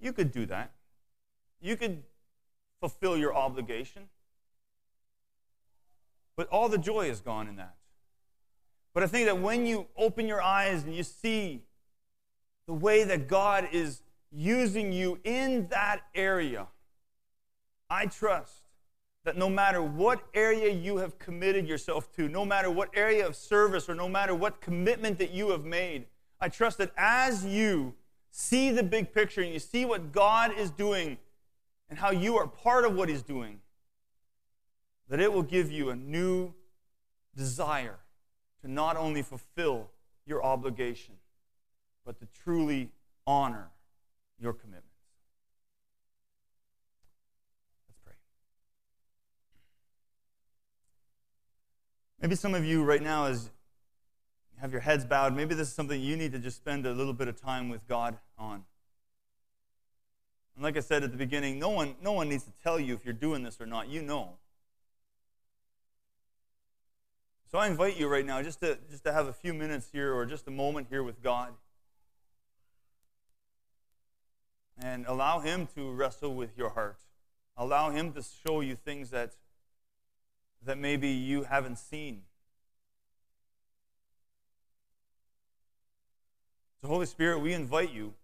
you 0.00 0.14
could 0.14 0.32
do 0.32 0.46
that. 0.46 0.72
You 1.60 1.76
could 1.76 2.02
fulfill 2.80 3.18
your 3.18 3.34
obligation. 3.34 4.08
But 6.42 6.48
all 6.48 6.68
the 6.68 6.76
joy 6.76 7.08
is 7.08 7.20
gone 7.20 7.46
in 7.46 7.54
that. 7.54 7.76
But 8.94 9.04
I 9.04 9.06
think 9.06 9.26
that 9.26 9.38
when 9.38 9.64
you 9.64 9.86
open 9.96 10.26
your 10.26 10.42
eyes 10.42 10.82
and 10.82 10.92
you 10.92 11.04
see 11.04 11.62
the 12.66 12.72
way 12.72 13.04
that 13.04 13.28
God 13.28 13.68
is 13.70 14.02
using 14.32 14.92
you 14.92 15.20
in 15.22 15.68
that 15.68 16.00
area, 16.16 16.66
I 17.88 18.06
trust 18.06 18.62
that 19.24 19.36
no 19.36 19.48
matter 19.48 19.80
what 19.80 20.24
area 20.34 20.72
you 20.72 20.96
have 20.96 21.16
committed 21.20 21.68
yourself 21.68 22.12
to, 22.16 22.28
no 22.28 22.44
matter 22.44 22.68
what 22.68 22.90
area 22.92 23.24
of 23.24 23.36
service 23.36 23.88
or 23.88 23.94
no 23.94 24.08
matter 24.08 24.34
what 24.34 24.60
commitment 24.60 25.18
that 25.20 25.30
you 25.30 25.50
have 25.50 25.64
made, 25.64 26.06
I 26.40 26.48
trust 26.48 26.78
that 26.78 26.90
as 26.96 27.44
you 27.44 27.94
see 28.32 28.72
the 28.72 28.82
big 28.82 29.14
picture 29.14 29.42
and 29.42 29.52
you 29.52 29.60
see 29.60 29.84
what 29.84 30.10
God 30.10 30.58
is 30.58 30.72
doing 30.72 31.18
and 31.88 32.00
how 32.00 32.10
you 32.10 32.36
are 32.36 32.48
part 32.48 32.84
of 32.84 32.96
what 32.96 33.08
He's 33.08 33.22
doing, 33.22 33.60
that 35.12 35.20
it 35.20 35.30
will 35.30 35.42
give 35.42 35.70
you 35.70 35.90
a 35.90 35.94
new 35.94 36.54
desire 37.36 37.98
to 38.62 38.72
not 38.72 38.96
only 38.96 39.20
fulfill 39.20 39.90
your 40.24 40.42
obligation, 40.42 41.12
but 42.02 42.18
to 42.18 42.26
truly 42.42 42.88
honor 43.26 43.68
your 44.40 44.54
commitments. 44.54 44.88
Let's 47.86 47.98
pray. 48.02 48.14
Maybe 52.22 52.34
some 52.34 52.54
of 52.54 52.64
you 52.64 52.82
right 52.82 53.02
now, 53.02 53.26
is 53.26 53.50
have 54.62 54.72
your 54.72 54.80
heads 54.80 55.04
bowed, 55.04 55.36
maybe 55.36 55.54
this 55.54 55.68
is 55.68 55.74
something 55.74 56.00
you 56.00 56.16
need 56.16 56.32
to 56.32 56.38
just 56.38 56.56
spend 56.56 56.86
a 56.86 56.92
little 56.92 57.12
bit 57.12 57.28
of 57.28 57.38
time 57.38 57.68
with 57.68 57.86
God 57.86 58.16
on. 58.38 58.64
And 60.54 60.64
like 60.64 60.78
I 60.78 60.80
said 60.80 61.02
at 61.04 61.10
the 61.10 61.18
beginning, 61.18 61.58
no 61.58 61.68
one, 61.68 61.96
no 62.00 62.12
one 62.12 62.30
needs 62.30 62.44
to 62.44 62.52
tell 62.62 62.80
you 62.80 62.94
if 62.94 63.04
you're 63.04 63.12
doing 63.12 63.42
this 63.42 63.60
or 63.60 63.66
not. 63.66 63.90
You 63.90 64.00
know. 64.00 64.38
So 67.52 67.58
I 67.58 67.66
invite 67.66 67.98
you 67.98 68.08
right 68.08 68.24
now 68.24 68.42
just 68.42 68.60
to, 68.60 68.78
just 68.90 69.04
to 69.04 69.12
have 69.12 69.26
a 69.26 69.32
few 69.32 69.52
minutes 69.52 69.86
here 69.92 70.14
or 70.14 70.24
just 70.24 70.48
a 70.48 70.50
moment 70.50 70.86
here 70.88 71.02
with 71.02 71.22
God. 71.22 71.52
And 74.82 75.04
allow 75.06 75.40
Him 75.40 75.68
to 75.74 75.92
wrestle 75.92 76.34
with 76.34 76.56
your 76.56 76.70
heart. 76.70 76.96
Allow 77.54 77.90
Him 77.90 78.14
to 78.14 78.22
show 78.22 78.62
you 78.62 78.74
things 78.74 79.10
that, 79.10 79.34
that 80.64 80.78
maybe 80.78 81.08
you 81.08 81.42
haven't 81.42 81.76
seen. 81.76 82.22
So, 86.80 86.88
Holy 86.88 87.04
Spirit, 87.04 87.40
we 87.40 87.52
invite 87.52 87.92
you 87.92 88.14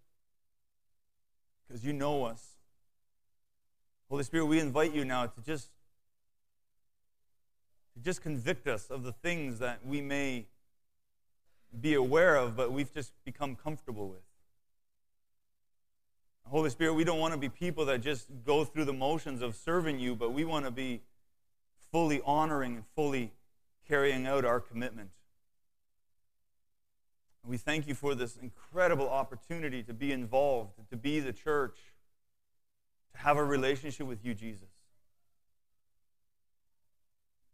because 1.66 1.84
you 1.84 1.92
know 1.92 2.24
us. 2.24 2.56
Holy 4.08 4.24
Spirit, 4.24 4.46
we 4.46 4.58
invite 4.58 4.94
you 4.94 5.04
now 5.04 5.26
to 5.26 5.40
just 5.42 5.68
just 8.02 8.22
convict 8.22 8.66
us 8.66 8.90
of 8.90 9.02
the 9.02 9.12
things 9.12 9.58
that 9.58 9.84
we 9.84 10.00
may 10.00 10.46
be 11.80 11.94
aware 11.94 12.36
of, 12.36 12.56
but 12.56 12.72
we've 12.72 12.92
just 12.92 13.12
become 13.24 13.56
comfortable 13.56 14.08
with. 14.08 14.20
Holy 16.44 16.70
Spirit, 16.70 16.94
we 16.94 17.04
don't 17.04 17.18
want 17.18 17.34
to 17.34 17.38
be 17.38 17.48
people 17.48 17.84
that 17.86 18.00
just 18.00 18.26
go 18.46 18.64
through 18.64 18.86
the 18.86 18.92
motions 18.92 19.42
of 19.42 19.54
serving 19.54 19.98
you, 19.98 20.14
but 20.14 20.32
we 20.32 20.44
want 20.44 20.64
to 20.64 20.70
be 20.70 21.02
fully 21.92 22.22
honoring 22.24 22.76
and 22.76 22.84
fully 22.94 23.32
carrying 23.86 24.26
out 24.26 24.44
our 24.44 24.60
commitment. 24.60 25.10
We 27.46 27.56
thank 27.56 27.86
you 27.86 27.94
for 27.94 28.14
this 28.14 28.36
incredible 28.36 29.08
opportunity 29.08 29.82
to 29.82 29.92
be 29.92 30.12
involved, 30.12 30.72
to 30.90 30.96
be 30.96 31.20
the 31.20 31.32
church, 31.32 31.76
to 33.12 33.18
have 33.18 33.36
a 33.36 33.44
relationship 33.44 34.06
with 34.06 34.24
you, 34.24 34.34
Jesus. 34.34 34.68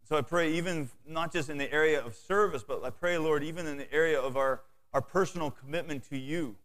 So 0.06 0.18
I 0.18 0.20
pray, 0.20 0.52
even 0.52 0.90
not 1.08 1.32
just 1.32 1.48
in 1.48 1.56
the 1.56 1.72
area 1.72 2.04
of 2.04 2.14
service, 2.14 2.62
but 2.62 2.84
I 2.84 2.90
pray, 2.90 3.16
Lord, 3.16 3.42
even 3.42 3.66
in 3.66 3.78
the 3.78 3.90
area 3.92 4.20
of 4.20 4.36
our, 4.36 4.60
our 4.92 5.00
personal 5.00 5.50
commitment 5.50 6.06
to 6.10 6.18
you. 6.18 6.56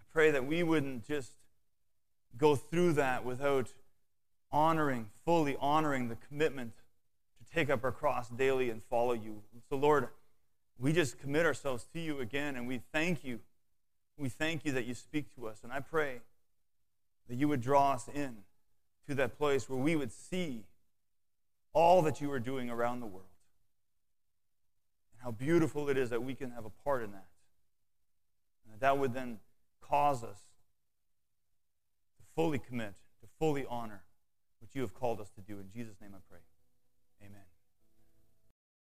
I 0.00 0.04
pray 0.12 0.32
that 0.32 0.44
we 0.44 0.64
wouldn't 0.64 1.06
just 1.06 1.32
go 2.36 2.56
through 2.56 2.94
that 2.94 3.24
without 3.24 3.72
honoring, 4.50 5.10
fully 5.24 5.56
honoring 5.60 6.08
the 6.08 6.16
commitment 6.16 6.72
to 7.38 7.54
take 7.54 7.70
up 7.70 7.84
our 7.84 7.92
cross 7.92 8.28
daily 8.28 8.68
and 8.68 8.82
follow 8.90 9.12
you. 9.12 9.42
So, 9.68 9.76
Lord, 9.76 10.08
we 10.76 10.92
just 10.92 11.20
commit 11.20 11.46
ourselves 11.46 11.86
to 11.92 12.00
you 12.00 12.18
again 12.18 12.56
and 12.56 12.66
we 12.66 12.82
thank 12.92 13.22
you. 13.22 13.38
We 14.16 14.28
thank 14.28 14.64
you 14.64 14.72
that 14.72 14.86
you 14.86 14.94
speak 14.94 15.32
to 15.36 15.46
us. 15.46 15.60
And 15.62 15.72
I 15.72 15.78
pray 15.78 16.20
that 17.28 17.36
you 17.36 17.46
would 17.46 17.60
draw 17.60 17.92
us 17.92 18.08
in 18.12 18.38
to 19.08 19.14
that 19.14 19.38
place 19.38 19.68
where 19.68 19.78
we 19.78 19.96
would 19.96 20.12
see 20.12 20.64
all 21.72 22.02
that 22.02 22.20
you 22.20 22.30
are 22.30 22.38
doing 22.38 22.68
around 22.68 23.00
the 23.00 23.06
world. 23.06 23.24
And 25.12 25.22
how 25.22 25.30
beautiful 25.30 25.88
it 25.88 25.96
is 25.96 26.10
that 26.10 26.22
we 26.22 26.34
can 26.34 26.50
have 26.50 26.66
a 26.66 26.70
part 26.84 27.02
in 27.02 27.12
that. 27.12 27.26
And 28.64 28.74
that, 28.74 28.80
that 28.80 28.98
would 28.98 29.14
then 29.14 29.38
cause 29.80 30.22
us 30.22 30.38
to 32.18 32.22
fully 32.34 32.58
commit, 32.58 32.94
to 33.22 33.28
fully 33.38 33.64
honor 33.68 34.02
what 34.60 34.74
you 34.74 34.82
have 34.82 34.92
called 34.92 35.20
us 35.20 35.30
to 35.30 35.40
do. 35.40 35.58
In 35.58 35.70
Jesus' 35.74 35.96
name 36.02 36.10
I 36.14 36.20
pray. 36.28 36.40